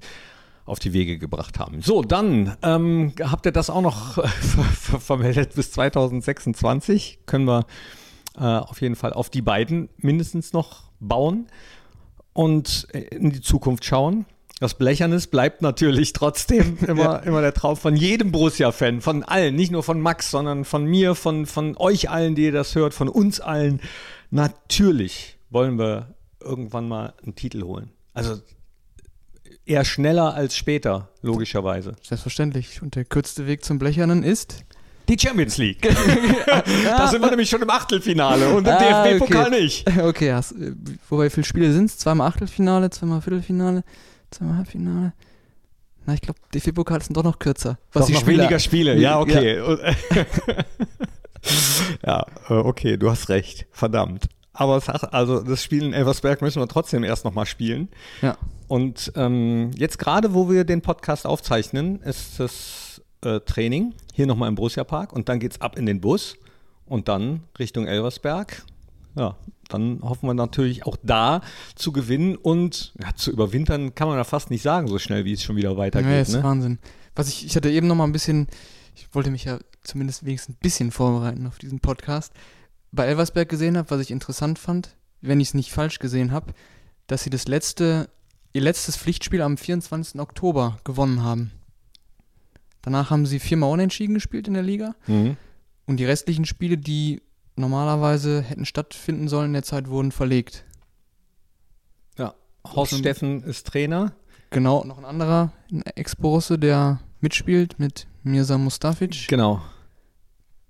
auf 0.65 0.79
die 0.79 0.93
Wege 0.93 1.17
gebracht 1.17 1.60
haben. 1.60 1.82
So, 1.82 2.03
dann 2.03 2.56
ähm, 2.62 3.13
habt 3.19 3.45
ihr 3.45 3.51
das 3.51 3.69
auch 3.69 3.82
noch 3.82 4.23
vermeldet 4.99 5.56
bis 5.56 5.71
2026. 5.71 7.19
Können 7.25 7.45
wir 7.45 7.65
äh, 8.37 8.41
auf 8.41 8.81
jeden 8.81 8.95
Fall 8.95 9.13
auf 9.13 9.29
die 9.29 9.41
beiden 9.41 9.89
mindestens 9.97 10.53
noch 10.53 10.83
bauen 10.99 11.47
und 12.33 12.87
in 12.91 13.29
die 13.29 13.41
Zukunft 13.41 13.85
schauen. 13.85 14.25
Das 14.59 14.75
Blechernes 14.75 15.27
bleibt 15.27 15.61
natürlich 15.61 16.13
trotzdem 16.13 16.77
immer, 16.87 17.03
ja. 17.03 17.15
immer 17.17 17.41
der 17.41 17.53
Traum 17.53 17.75
von 17.75 17.95
jedem 17.95 18.31
Borussia-Fan, 18.31 19.01
von 19.01 19.23
allen, 19.23 19.55
nicht 19.55 19.71
nur 19.71 19.83
von 19.83 19.99
Max, 19.99 20.31
sondern 20.31 20.63
von 20.63 20.85
mir, 20.85 21.15
von, 21.15 21.45
von 21.45 21.75
euch 21.77 22.09
allen, 22.09 22.35
die 22.35 22.45
ihr 22.45 22.51
das 22.51 22.75
hört, 22.75 22.93
von 22.93 23.09
uns 23.09 23.39
allen. 23.39 23.81
Natürlich 24.31 25.37
wollen 25.49 25.77
wir 25.77 26.15
irgendwann 26.39 26.87
mal 26.87 27.13
einen 27.23 27.35
Titel 27.35 27.63
holen. 27.63 27.91
Also 28.13 28.41
eher 29.65 29.85
schneller 29.85 30.33
als 30.33 30.55
später, 30.55 31.09
logischerweise. 31.21 31.95
Selbstverständlich. 32.01 32.81
Und 32.81 32.95
der 32.95 33.05
kürzeste 33.05 33.47
Weg 33.47 33.63
zum 33.63 33.79
Blechernen 33.79 34.23
ist 34.23 34.63
die 35.07 35.17
Champions 35.19 35.57
League. 35.57 35.81
da 36.85 37.07
sind 37.07 37.21
wir 37.21 37.29
nämlich 37.29 37.49
schon 37.49 37.61
im 37.61 37.69
Achtelfinale 37.69 38.49
und 38.49 38.67
im 38.67 38.73
ah, 38.73 39.03
DFB-Pokal 39.03 39.47
okay. 39.47 39.61
nicht. 39.61 39.99
Okay, 39.99 40.33
hast, 40.33 40.55
wobei 41.09 41.25
wie 41.25 41.29
viele 41.29 41.45
Spiele 41.45 41.71
sind 41.73 41.85
es? 41.85 41.97
Zweimal 41.97 42.27
Achtelfinale, 42.27 42.89
zweimal 42.89 43.21
Viertelfinale, 43.21 43.83
zweimal 44.31 44.57
Halbfinale. 44.57 45.13
Na, 46.05 46.13
ich 46.13 46.21
glaube, 46.21 46.39
DFB-Pokal 46.53 47.01
sind 47.01 47.15
doch 47.15 47.23
noch 47.23 47.39
kürzer. 47.39 47.77
Was 47.93 48.07
doch 48.07 48.13
noch 48.13 48.21
Spiele, 48.21 48.39
weniger 48.39 48.59
Spiele, 48.59 48.97
ja, 48.97 49.19
okay. 49.19 49.57
Ja. 49.57 49.77
ja, 52.05 52.25
äh, 52.49 52.53
okay, 52.53 52.97
du 52.97 53.09
hast 53.09 53.29
recht. 53.29 53.67
Verdammt. 53.71 54.27
Aber 54.53 54.81
also 55.11 55.41
das 55.41 55.63
Spiel 55.63 55.83
in 55.83 55.93
Elversberg 55.93 56.41
müssen 56.41 56.61
wir 56.61 56.67
trotzdem 56.67 57.03
erst 57.03 57.25
nochmal 57.25 57.47
spielen. 57.47 57.89
Ja. 58.21 58.37
Und 58.67 59.11
ähm, 59.15 59.71
jetzt 59.75 59.97
gerade, 59.97 60.33
wo 60.33 60.49
wir 60.49 60.63
den 60.63 60.81
Podcast 60.81 61.25
aufzeichnen, 61.25 62.01
ist 62.01 62.39
das 62.39 62.82
äh, 63.25 63.39
Training, 63.41 63.93
hier 64.13 64.27
nochmal 64.27 64.49
im 64.49 64.55
Borussia 64.55 64.83
Park 64.83 65.13
und 65.13 65.29
dann 65.29 65.39
geht 65.39 65.53
es 65.53 65.62
ab 65.62 65.77
in 65.77 65.86
den 65.86 66.01
Bus 66.01 66.36
und 66.86 67.07
dann 67.07 67.41
Richtung 67.59 67.86
Elversberg. 67.88 68.63
Ja, 69.15 69.36
dann 69.69 69.99
hoffen 70.01 70.27
wir 70.27 70.33
natürlich 70.33 70.86
auch 70.86 70.97
da 71.03 71.41
zu 71.75 71.91
gewinnen 71.91 72.36
und 72.36 72.93
ja, 72.99 73.15
zu 73.15 73.31
überwintern 73.31 73.95
kann 73.95 74.07
man 74.07 74.17
da 74.17 74.23
fast 74.23 74.49
nicht 74.49 74.63
sagen, 74.63 74.88
so 74.88 74.99
schnell 74.99 75.25
wie 75.25 75.33
es 75.33 75.43
schon 75.43 75.55
wieder 75.55 75.77
weitergeht. 75.77 76.12
Ja, 76.12 76.21
ist 76.21 76.33
ne? 76.33 76.43
Wahnsinn. 76.43 76.79
Was 77.15 77.29
ich, 77.29 77.45
ich 77.45 77.55
hatte 77.55 77.69
eben 77.69 77.88
noch 77.88 77.95
mal 77.95 78.05
ein 78.05 78.12
bisschen, 78.12 78.47
ich 78.95 79.13
wollte 79.13 79.29
mich 79.29 79.45
ja 79.45 79.59
zumindest 79.83 80.25
wenigstens 80.25 80.55
ein 80.55 80.59
bisschen 80.62 80.91
vorbereiten 80.91 81.45
auf 81.47 81.59
diesen 81.59 81.79
Podcast. 81.79 82.33
Bei 82.91 83.05
Elversberg 83.05 83.49
gesehen 83.49 83.77
habe, 83.77 83.89
was 83.89 84.01
ich 84.01 84.12
interessant 84.12 84.59
fand, 84.59 84.95
wenn 85.21 85.39
ich 85.39 85.49
es 85.49 85.53
nicht 85.53 85.71
falsch 85.71 85.99
gesehen 85.99 86.31
habe, 86.31 86.53
dass 87.07 87.23
sie 87.23 87.29
das 87.29 87.47
letzte, 87.47 88.09
ihr 88.53 88.62
letztes 88.62 88.97
Pflichtspiel 88.97 89.41
am 89.41 89.57
24. 89.57 90.19
Oktober 90.19 90.79
gewonnen 90.83 91.23
haben. 91.23 91.51
Danach 92.83 93.09
haben 93.09 93.25
sie 93.25 93.39
viermal 93.39 93.71
unentschieden 93.71 94.13
gespielt 94.13 94.47
in 94.47 94.53
der 94.53 94.61
Liga. 94.61 94.93
Mhm. 95.07 95.37
Und 95.87 95.97
die 95.97 96.05
restlichen 96.05 96.45
Spiele, 96.45 96.77
die 96.77 97.21
normalerweise 97.55 98.41
hätten 98.41 98.65
stattfinden 98.65 99.27
sollen 99.27 99.47
in 99.47 99.53
der 99.53 99.63
Zeit, 99.63 99.89
wurden 99.89 100.11
verlegt. 100.11 100.65
Ja, 102.17 102.35
Horst 102.67 102.95
Steffen 102.95 103.41
ist 103.43 103.67
Trainer. 103.67 104.13
Genau, 104.49 104.83
noch 104.83 104.97
ein 104.97 105.05
anderer 105.05 105.51
Ex-Borusse, 105.95 106.59
der 106.59 106.99
mitspielt 107.21 107.79
mit 107.79 108.05
Mirza 108.23 108.57
Mustafic. 108.57 109.27
Genau. 109.27 109.61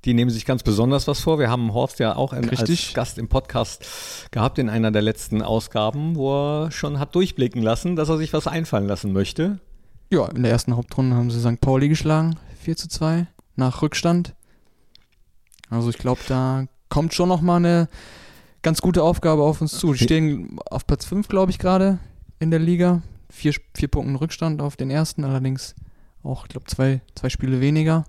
Die 0.06 0.14
nehmen 0.14 0.32
sich 0.32 0.46
ganz 0.46 0.64
besonders 0.64 1.08
was 1.08 1.22
vor. 1.22 1.40
Wir 1.40 1.50
haben 1.50 1.74
Horst 1.74 2.00
ja 2.00 2.16
auch 2.16 2.34
in, 2.34 2.50
als 2.50 2.94
Gast 2.94 3.18
im 3.18 3.28
Podcast 3.28 4.28
gehabt 4.32 4.60
in 4.60 4.70
einer 4.70 4.92
der 4.92 5.02
letzten 5.02 5.42
Ausgaben, 5.42 6.16
wo 6.16 6.66
er 6.66 6.72
schon 6.72 7.00
hat 7.00 7.16
durchblicken 7.16 7.64
lassen, 7.64 7.96
dass 7.96 8.10
er 8.10 8.18
sich 8.18 8.34
was 8.34 8.46
einfallen 8.46 8.88
lassen 8.88 9.14
möchte. 9.14 9.60
Ja, 10.14 10.28
in 10.28 10.44
der 10.44 10.52
ersten 10.52 10.76
Hauptrunde 10.76 11.16
haben 11.16 11.32
sie 11.32 11.40
St. 11.40 11.60
Pauli 11.60 11.90
geschlagen, 11.90 12.36
4 12.60 12.78
zu 12.78 12.88
2, 12.88 13.26
nach 13.56 13.82
Rückstand. 13.82 14.36
Also 15.72 15.90
ich 15.90 15.98
glaube, 15.98 16.22
da 16.28 16.68
kommt 16.88 17.16
schon 17.16 17.30
nochmal 17.30 17.58
eine 17.58 17.90
ganz 18.62 18.80
gute 18.80 19.02
Aufgabe 19.02 19.42
auf 19.42 19.60
uns 19.60 19.72
zu. 19.80 19.92
Die 19.92 20.04
stehen 20.04 20.60
auf 20.70 20.86
Platz 20.86 21.06
5, 21.06 21.28
glaube 21.30 21.50
ich, 21.50 21.58
gerade 21.58 21.98
in 22.38 22.52
der 22.52 22.60
Liga. 22.60 23.02
Vier, 23.32 23.56
vier 23.74 23.88
Punkten 23.88 24.16
Rückstand 24.16 24.62
auf 24.62 24.76
den 24.76 24.92
ersten, 24.92 25.24
allerdings 25.24 25.74
auch, 26.22 26.44
ich 26.44 26.50
glaube, 26.50 26.68
zwei, 26.68 27.02
zwei 27.16 27.30
Spiele 27.30 27.60
weniger. 27.60 28.06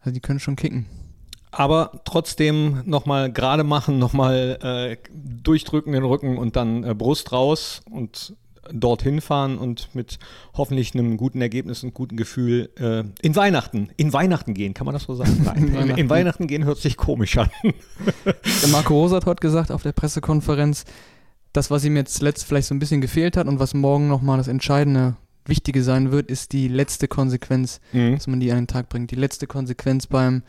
Also 0.00 0.12
die 0.12 0.20
können 0.20 0.40
schon 0.40 0.56
kicken. 0.56 0.84
Aber 1.52 2.02
trotzdem 2.04 2.82
nochmal 2.84 3.32
gerade 3.32 3.64
machen, 3.64 3.98
nochmal 3.98 4.58
äh, 4.60 5.08
durchdrücken 5.10 5.94
den 5.94 6.04
Rücken 6.04 6.36
und 6.36 6.54
dann 6.54 6.84
äh, 6.84 6.94
Brust 6.94 7.32
raus 7.32 7.80
und 7.88 8.36
dorthin 8.72 9.20
fahren 9.20 9.58
und 9.58 9.94
mit 9.94 10.18
hoffentlich 10.54 10.94
einem 10.94 11.16
guten 11.16 11.40
Ergebnis 11.40 11.82
und 11.82 11.94
guten 11.94 12.16
Gefühl 12.16 12.70
äh, 12.78 13.04
in 13.22 13.36
Weihnachten, 13.36 13.90
in 13.96 14.12
Weihnachten 14.12 14.54
gehen, 14.54 14.74
kann 14.74 14.84
man 14.84 14.94
das 14.94 15.04
so 15.04 15.14
sagen? 15.14 15.40
Nein, 15.44 15.56
in, 15.56 15.74
Weihnachten. 15.74 16.00
in 16.00 16.10
Weihnachten 16.10 16.46
gehen 16.46 16.64
hört 16.64 16.78
sich 16.78 16.96
komisch 16.96 17.38
an. 17.38 17.50
Der 18.24 18.68
Marco 18.70 18.94
Rosa 18.94 19.16
hat 19.16 19.26
heute 19.26 19.40
gesagt 19.40 19.70
auf 19.70 19.82
der 19.82 19.92
Pressekonferenz, 19.92 20.84
das, 21.52 21.70
was 21.70 21.84
ihm 21.84 21.96
jetzt 21.96 22.20
letzt 22.22 22.44
vielleicht 22.44 22.68
so 22.68 22.74
ein 22.74 22.78
bisschen 22.78 23.00
gefehlt 23.00 23.36
hat 23.36 23.46
und 23.46 23.58
was 23.58 23.74
morgen 23.74 24.08
nochmal 24.08 24.38
das 24.38 24.48
entscheidende, 24.48 25.16
wichtige 25.46 25.82
sein 25.82 26.10
wird, 26.10 26.30
ist 26.30 26.52
die 26.52 26.68
letzte 26.68 27.08
Konsequenz, 27.08 27.80
mhm. 27.92 28.14
dass 28.14 28.26
man 28.26 28.40
die 28.40 28.50
an 28.50 28.58
den 28.58 28.66
Tag 28.66 28.88
bringt. 28.88 29.10
Die 29.10 29.16
letzte 29.16 29.46
Konsequenz 29.46 30.06
beim 30.06 30.42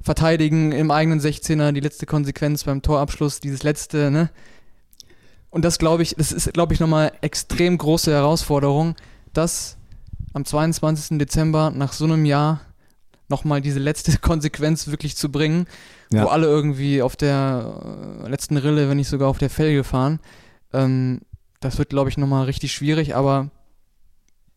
Verteidigen 0.00 0.72
im 0.72 0.90
eigenen 0.90 1.20
16er, 1.20 1.72
die 1.72 1.80
letzte 1.80 2.06
Konsequenz 2.06 2.64
beim 2.64 2.82
Torabschluss, 2.82 3.40
dieses 3.40 3.62
letzte, 3.62 4.10
ne? 4.10 4.30
Und 5.56 5.64
das 5.64 5.78
glaube 5.78 6.02
ich, 6.02 6.14
das 6.18 6.32
ist, 6.32 6.52
glaube 6.52 6.74
ich, 6.74 6.80
nochmal 6.80 7.12
extrem 7.22 7.78
große 7.78 8.12
Herausforderung, 8.12 8.94
dass 9.32 9.78
am 10.34 10.44
22. 10.44 11.16
Dezember 11.16 11.70
nach 11.70 11.94
so 11.94 12.04
einem 12.04 12.26
Jahr 12.26 12.60
nochmal 13.28 13.62
diese 13.62 13.78
letzte 13.78 14.18
Konsequenz 14.20 14.88
wirklich 14.88 15.16
zu 15.16 15.32
bringen, 15.32 15.66
ja. 16.12 16.24
wo 16.24 16.26
alle 16.26 16.46
irgendwie 16.46 17.00
auf 17.00 17.16
der 17.16 18.20
äh, 18.22 18.28
letzten 18.28 18.58
Rille, 18.58 18.90
wenn 18.90 18.98
nicht 18.98 19.08
sogar 19.08 19.30
auf 19.30 19.38
der 19.38 19.48
Felge 19.48 19.82
fahren. 19.82 20.20
Ähm, 20.74 21.22
das 21.60 21.78
wird, 21.78 21.88
glaube 21.88 22.10
ich, 22.10 22.18
nochmal 22.18 22.44
richtig 22.44 22.72
schwierig, 22.72 23.16
aber 23.16 23.50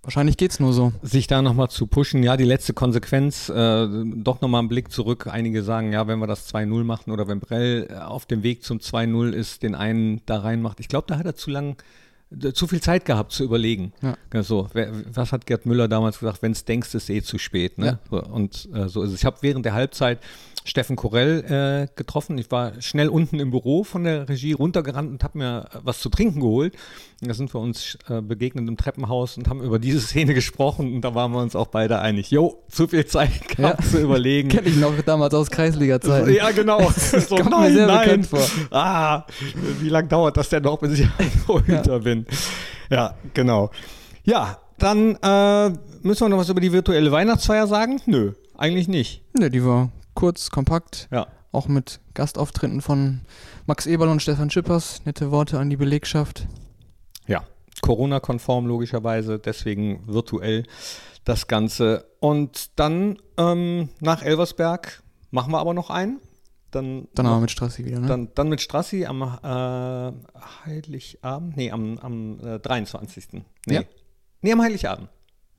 wahrscheinlich 0.04 0.38
geht's 0.38 0.60
nur 0.60 0.74
so. 0.74 0.94
Sich 1.02 1.28
da 1.28 1.42
nochmal 1.42 1.70
zu 1.70 1.88
pushen, 1.88 2.24
ja, 2.24 2.38
die 2.38 2.44
letzte 2.44 2.74
Konsequenz, 2.74 3.50
äh, 3.50 3.88
doch 4.16 4.42
nochmal 4.42 4.60
einen 4.60 4.70
Blick 4.70 4.92
zurück. 4.92 5.28
Einige 5.28 5.64
sagen, 5.64 5.94
ja, 5.94 6.08
wenn 6.08 6.20
wir 6.20 6.28
das 6.28 6.54
2-0 6.54 6.84
machen 6.84 7.12
oder 7.12 7.28
wenn 7.28 7.40
Brell 7.40 7.88
äh, 7.90 7.96
auf 7.96 8.26
dem 8.26 8.44
Weg 8.44 8.64
zum 8.64 8.80
2-0 8.80 9.32
ist, 9.32 9.64
den 9.64 9.76
einen 9.76 10.22
da 10.26 10.40
reinmacht. 10.40 10.80
Ich 10.80 10.88
glaube, 10.88 11.08
da 11.08 11.18
hat 11.18 11.26
er 11.26 11.36
zu 11.36 11.50
lang 11.50 11.82
zu 12.54 12.68
viel 12.68 12.82
Zeit 12.82 13.06
gehabt 13.06 13.32
zu 13.32 13.44
überlegen. 13.44 13.92
Ja. 14.02 14.44
So, 14.44 14.70
was 15.14 15.32
hat 15.32 15.46
Gerd 15.46 15.66
Müller 15.66 15.88
damals 15.88 16.20
gesagt? 16.20 16.42
Wenn 16.42 16.52
es 16.52 16.64
denkst, 16.64 16.94
ist 16.94 17.10
eh 17.10 17.22
zu 17.22 17.38
spät. 17.38 17.78
Ne? 17.78 18.00
Ja. 18.12 18.20
Und 18.20 18.70
äh, 18.74 18.88
so 18.88 19.02
ist 19.02 19.12
es. 19.12 19.20
Ich 19.20 19.26
habe 19.26 19.38
während 19.42 19.66
der 19.66 19.74
Halbzeit 19.74 20.20
Steffen 20.70 20.96
Korell 20.96 21.88
äh, 21.90 21.96
getroffen. 21.96 22.38
Ich 22.38 22.52
war 22.52 22.80
schnell 22.82 23.10
unten 23.10 23.40
im 23.40 23.50
Büro 23.52 23.84
von 23.84 24.04
der 24.04 24.30
Regie 24.30 24.54
runtergerannt 24.54 25.10
und 25.10 25.24
habe 25.24 25.38
mir 25.38 25.70
was 25.84 26.00
zu 26.00 26.10
trinken 26.10 26.42
geholt. 26.42 26.76
Und 27.22 27.28
da 27.28 27.34
sind 27.34 27.54
wir 27.54 27.60
uns 27.60 27.98
äh, 28.08 28.22
begegnet 28.22 28.68
im 28.68 28.78
Treppenhaus 28.78 29.38
und 29.38 29.50
haben 29.50 29.62
über 29.62 29.80
diese 29.80 30.00
Szene 30.00 30.34
gesprochen 30.34 30.94
und 30.94 31.02
da 31.02 31.16
waren 31.16 31.32
wir 31.32 31.42
uns 31.42 31.56
auch 31.56 31.68
beide 31.68 32.00
einig. 32.00 32.32
Jo, 32.32 32.62
zu 32.70 32.88
viel 32.88 33.06
Zeit 33.06 33.50
gehabt 33.50 33.84
ja. 33.84 33.90
zu 33.90 34.00
überlegen. 34.00 34.50
Kenne 34.50 34.68
ich 34.68 34.78
noch 34.78 34.94
damals 35.02 35.34
aus 35.34 35.50
Kreisliga-Zeiten. 35.50 36.34
Ja, 36.34 36.52
genau. 36.52 36.90
so, 36.92 37.36
kommt 37.36 37.50
nein, 37.50 37.72
mir 37.72 37.78
sehr 37.78 37.88
nein. 37.88 38.22
bekannt 38.22 38.28
vor. 38.28 38.48
Ah, 38.72 39.26
wie 39.82 39.90
lange 39.90 40.08
dauert 40.08 40.38
das 40.38 40.50
denn 40.50 40.64
noch, 40.64 40.78
bis 40.80 41.00
ich 41.00 41.08
runter 41.48 41.84
ja. 41.86 41.98
bin? 41.98 42.19
Ja, 42.90 43.16
genau. 43.34 43.70
Ja, 44.24 44.60
dann 44.78 45.16
äh, 45.22 45.70
müssen 46.02 46.22
wir 46.22 46.30
noch 46.30 46.38
was 46.38 46.50
über 46.50 46.62
die 46.62 46.72
virtuelle 46.72 47.12
Weihnachtsfeier 47.12 47.68
sagen? 47.68 48.02
Nö, 48.06 48.34
eigentlich 48.58 48.88
nicht. 48.88 49.24
Nö, 49.38 49.50
die 49.50 49.64
war 49.64 49.90
kurz, 50.14 50.50
kompakt. 50.50 51.08
Ja. 51.12 51.28
Auch 51.52 51.68
mit 51.68 52.00
Gastauftritten 52.14 52.82
von 52.82 53.22
Max 53.66 53.86
Eberl 53.86 54.10
und 54.10 54.22
Stefan 54.22 54.50
Schippers. 54.50 55.02
Nette 55.06 55.32
Worte 55.32 55.60
an 55.60 55.70
die 55.70 55.78
Belegschaft. 55.78 56.48
Ja, 57.28 57.44
Corona-konform 57.82 58.66
logischerweise, 58.66 59.40
deswegen 59.40 60.02
virtuell 60.06 60.64
das 61.26 61.48
Ganze. 61.48 62.06
Und 62.20 62.80
dann 62.80 63.18
ähm, 63.38 63.90
nach 64.00 64.22
Elversberg 64.24 65.04
machen 65.32 65.52
wir 65.52 65.60
aber 65.60 65.74
noch 65.74 65.90
einen. 65.90 66.20
Dann, 66.72 67.08
dann 67.16 67.26
aber 67.26 67.40
mit 67.40 67.52
Strassi 67.52 67.86
wieder, 67.86 68.00
ne? 68.00 68.08
Dann, 68.08 68.30
dann 68.36 68.50
mit 68.50 68.62
Strassi 68.62 69.06
am 69.06 69.22
äh, 69.22 70.12
Heiligabend, 70.66 71.58
nee, 71.58 71.72
am, 71.72 71.98
am 71.98 72.40
äh, 72.46 72.60
23. 72.60 73.28
Nee. 73.34 73.44
Ja. 73.68 73.82
nee, 74.42 74.52
am 74.52 74.62
Heiligabend. 74.62 75.10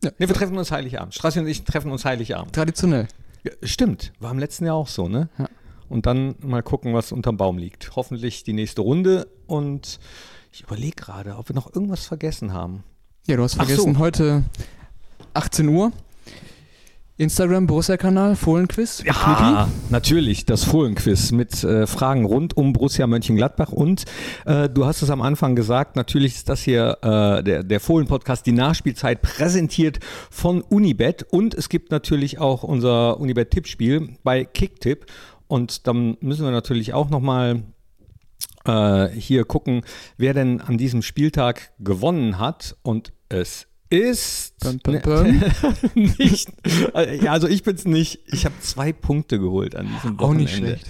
Ja. 0.04 0.10
Nee, 0.18 0.28
wir 0.28 0.34
treffen 0.34 0.56
uns 0.56 0.70
Heiligabend. 0.70 1.14
Strassi 1.14 1.40
und 1.40 1.48
ich 1.48 1.64
treffen 1.64 1.90
uns 1.90 2.04
Heiligabend. 2.04 2.54
Traditionell. 2.54 3.08
Ja, 3.42 3.52
stimmt, 3.62 4.12
war 4.20 4.30
im 4.30 4.38
letzten 4.38 4.66
Jahr 4.66 4.76
auch 4.76 4.88
so, 4.88 5.08
ne? 5.08 5.28
Ja. 5.38 5.48
Und 5.88 6.06
dann 6.06 6.36
mal 6.40 6.62
gucken, 6.62 6.94
was 6.94 7.10
unterm 7.10 7.36
Baum 7.36 7.58
liegt. 7.58 7.96
Hoffentlich 7.96 8.44
die 8.44 8.52
nächste 8.52 8.82
Runde 8.82 9.26
und 9.46 9.98
ich 10.52 10.62
überlege 10.62 10.94
gerade, 10.94 11.36
ob 11.36 11.48
wir 11.48 11.56
noch 11.56 11.74
irgendwas 11.74 12.06
vergessen 12.06 12.52
haben. 12.52 12.84
Ja, 13.26 13.36
du 13.36 13.42
hast 13.42 13.54
vergessen, 13.54 13.94
so. 13.94 14.00
heute 14.00 14.44
18 15.34 15.68
Uhr 15.68 15.92
Instagram 17.20 17.66
Borussia-Kanal, 17.66 18.34
Fohlenquiz. 18.34 19.02
Ja, 19.04 19.12
Knippi. 19.12 19.70
natürlich, 19.90 20.46
das 20.46 20.64
Fohlenquiz 20.64 21.32
mit 21.32 21.62
äh, 21.62 21.86
Fragen 21.86 22.24
rund 22.24 22.56
um 22.56 22.72
Borussia 22.72 23.06
Mönchengladbach. 23.06 23.72
Und 23.72 24.04
äh, 24.46 24.70
du 24.70 24.86
hast 24.86 25.02
es 25.02 25.10
am 25.10 25.20
Anfang 25.20 25.54
gesagt, 25.54 25.96
natürlich 25.96 26.36
ist 26.36 26.48
das 26.48 26.62
hier 26.62 26.96
äh, 27.02 27.42
der, 27.42 27.62
der 27.62 27.78
Fohlen-Podcast, 27.78 28.46
die 28.46 28.52
Nachspielzeit, 28.52 29.20
präsentiert 29.20 30.00
von 30.30 30.62
Unibet. 30.62 31.26
Und 31.30 31.52
es 31.52 31.68
gibt 31.68 31.90
natürlich 31.90 32.38
auch 32.38 32.62
unser 32.62 33.20
Unibet-Tippspiel 33.20 34.16
bei 34.24 34.46
Kicktipp. 34.46 35.04
Und 35.46 35.86
dann 35.86 36.16
müssen 36.22 36.46
wir 36.46 36.52
natürlich 36.52 36.94
auch 36.94 37.10
nochmal 37.10 37.64
äh, 38.64 39.08
hier 39.08 39.44
gucken, 39.44 39.82
wer 40.16 40.32
denn 40.32 40.62
an 40.62 40.78
diesem 40.78 41.02
Spieltag 41.02 41.72
gewonnen 41.80 42.38
hat. 42.38 42.76
Und 42.82 43.12
es 43.28 43.66
ist 43.90 44.58
bum, 44.60 44.78
bum, 44.78 45.00
bum. 45.02 45.42
nicht. 45.94 46.48
Äh, 46.94 47.26
also 47.28 47.48
ich 47.48 47.62
bin 47.62 47.74
es 47.74 47.84
nicht. 47.84 48.20
Ich 48.26 48.44
habe 48.44 48.54
zwei 48.60 48.92
Punkte 48.92 49.38
geholt 49.38 49.76
an 49.76 49.86
diesem 49.86 50.18
Wochenende. 50.18 50.24
Auch 50.24 50.34
nicht 50.34 50.56
schlecht. 50.56 50.86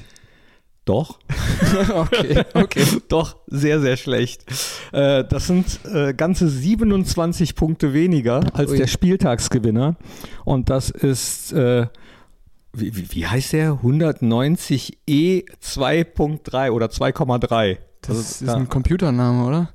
Doch. 0.85 1.19
okay, 1.95 2.45
okay. 2.55 2.85
Doch, 3.09 3.37
sehr, 3.47 3.81
sehr 3.81 3.97
schlecht. 3.97 4.45
Äh, 4.93 5.25
das 5.25 5.47
sind 5.47 5.81
äh, 5.85 6.15
ganze 6.15 6.49
27 6.49 7.55
Punkte 7.55 7.93
weniger 7.93 8.43
als 8.55 8.71
Ui. 8.73 8.79
der 8.79 8.87
Spieltagsgewinner. 8.87 9.97
Und 10.45 10.71
das 10.71 10.91
ist, 10.91 11.53
wie, 11.53 12.97
wie, 12.97 13.13
wie, 13.13 13.27
heißt 13.27 13.53
der? 13.53 13.73
190E 13.83 15.45
2.3 15.63 16.71
oder 16.71 16.87
2,3. 16.87 17.79
Das 18.01 18.11
also, 18.11 18.21
ist 18.21 18.47
da, 18.47 18.55
ein 18.55 18.69
Computername, 18.69 19.45
oder? 19.45 19.75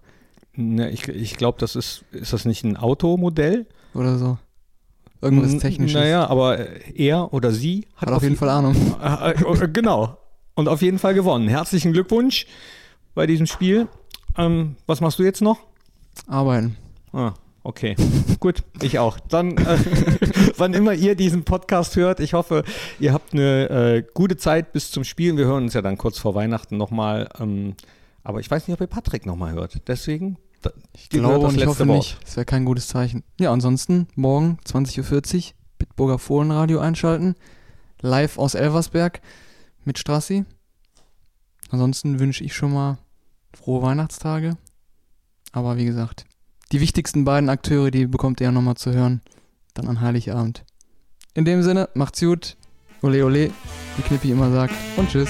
Ne, 0.57 0.89
ich 0.89 1.07
ich 1.07 1.35
glaube, 1.35 1.57
das 1.59 1.75
ist, 1.75 2.05
ist 2.11 2.33
das 2.33 2.45
nicht 2.45 2.63
ein 2.63 2.77
Automodell? 2.77 3.65
Oder 3.93 4.17
so. 4.17 4.37
Irgendwas 5.21 5.57
Technisches. 5.57 5.99
Naja, 5.99 6.27
aber 6.27 6.59
er 6.95 7.33
oder 7.33 7.51
sie 7.51 7.87
hat, 7.95 8.09
hat 8.09 8.17
auf, 8.17 8.23
jeden 8.23 8.35
Fall 8.35 8.49
Ahnung. 8.49 8.75
Äh, 9.01 9.31
äh, 9.63 9.67
genau. 9.69 10.17
Und 10.53 10.67
auf 10.67 10.81
jeden 10.81 10.99
Fall 10.99 11.13
gewonnen. 11.13 11.47
Herzlichen 11.47 11.93
Glückwunsch 11.93 12.45
bei 13.13 13.25
diesem 13.25 13.47
Spiel. 13.47 13.87
Ähm, 14.37 14.75
was 14.85 15.01
machst 15.01 15.19
du 15.19 15.23
jetzt 15.23 15.41
noch? 15.41 15.59
Arbeiten. 16.27 16.77
Ah, 17.11 17.33
okay. 17.63 17.95
Gut, 18.39 18.63
ich 18.81 18.99
auch. 18.99 19.19
Dann, 19.19 19.57
äh, 19.57 19.77
wann 20.57 20.73
immer 20.73 20.93
ihr 20.93 21.15
diesen 21.15 21.43
Podcast 21.43 21.95
hört, 21.95 22.19
ich 22.19 22.33
hoffe, 22.33 22.63
ihr 22.99 23.11
habt 23.11 23.33
eine 23.33 23.69
äh, 23.69 24.03
gute 24.13 24.37
Zeit 24.37 24.73
bis 24.73 24.91
zum 24.91 25.03
Spielen. 25.03 25.37
Wir 25.37 25.45
hören 25.45 25.63
uns 25.63 25.73
ja 25.73 25.81
dann 25.81 25.97
kurz 25.97 26.19
vor 26.19 26.35
Weihnachten 26.35 26.77
nochmal. 26.77 27.29
Ähm, 27.39 27.75
aber 28.23 28.39
ich 28.39 28.51
weiß 28.51 28.67
nicht, 28.67 28.75
ob 28.75 28.81
ihr 28.81 28.87
Patrick 28.87 29.25
nochmal 29.25 29.53
hört. 29.53 29.87
Deswegen 29.87 30.37
ich 30.93 31.09
glaube 31.09 31.47
und 31.47 31.57
ich 31.57 31.65
hoffe 31.65 31.87
Wort. 31.87 31.97
nicht. 31.97 32.17
Das 32.23 32.35
wäre 32.35 32.45
kein 32.45 32.65
gutes 32.65 32.87
Zeichen. 32.87 33.23
Ja, 33.39 33.51
ansonsten 33.51 34.07
morgen 34.15 34.57
20.40 34.65 35.35
Uhr 35.35 35.53
Bitburger 35.77 36.19
Fohlenradio 36.19 36.79
einschalten. 36.79 37.35
Live 38.01 38.37
aus 38.37 38.55
Elversberg 38.55 39.21
mit 39.83 39.97
Strassi. 39.97 40.45
Ansonsten 41.69 42.19
wünsche 42.19 42.43
ich 42.43 42.55
schon 42.55 42.73
mal 42.73 42.97
frohe 43.53 43.81
Weihnachtstage. 43.81 44.57
Aber 45.51 45.77
wie 45.77 45.85
gesagt, 45.85 46.25
die 46.71 46.81
wichtigsten 46.81 47.25
beiden 47.25 47.49
Akteure, 47.49 47.91
die 47.91 48.05
bekommt 48.05 48.41
ihr 48.41 48.45
ja 48.45 48.51
nochmal 48.51 48.75
zu 48.75 48.91
hören. 48.91 49.21
Dann 49.73 49.87
an 49.87 50.01
Heiligabend. 50.01 50.65
In 51.33 51.45
dem 51.45 51.63
Sinne, 51.63 51.89
macht's 51.93 52.19
gut. 52.19 52.57
Ole 53.01 53.25
ole, 53.25 53.51
wie 53.97 54.01
Knippi 54.01 54.31
immer 54.31 54.51
sagt. 54.51 54.73
Und 54.97 55.09
tschüss. 55.09 55.29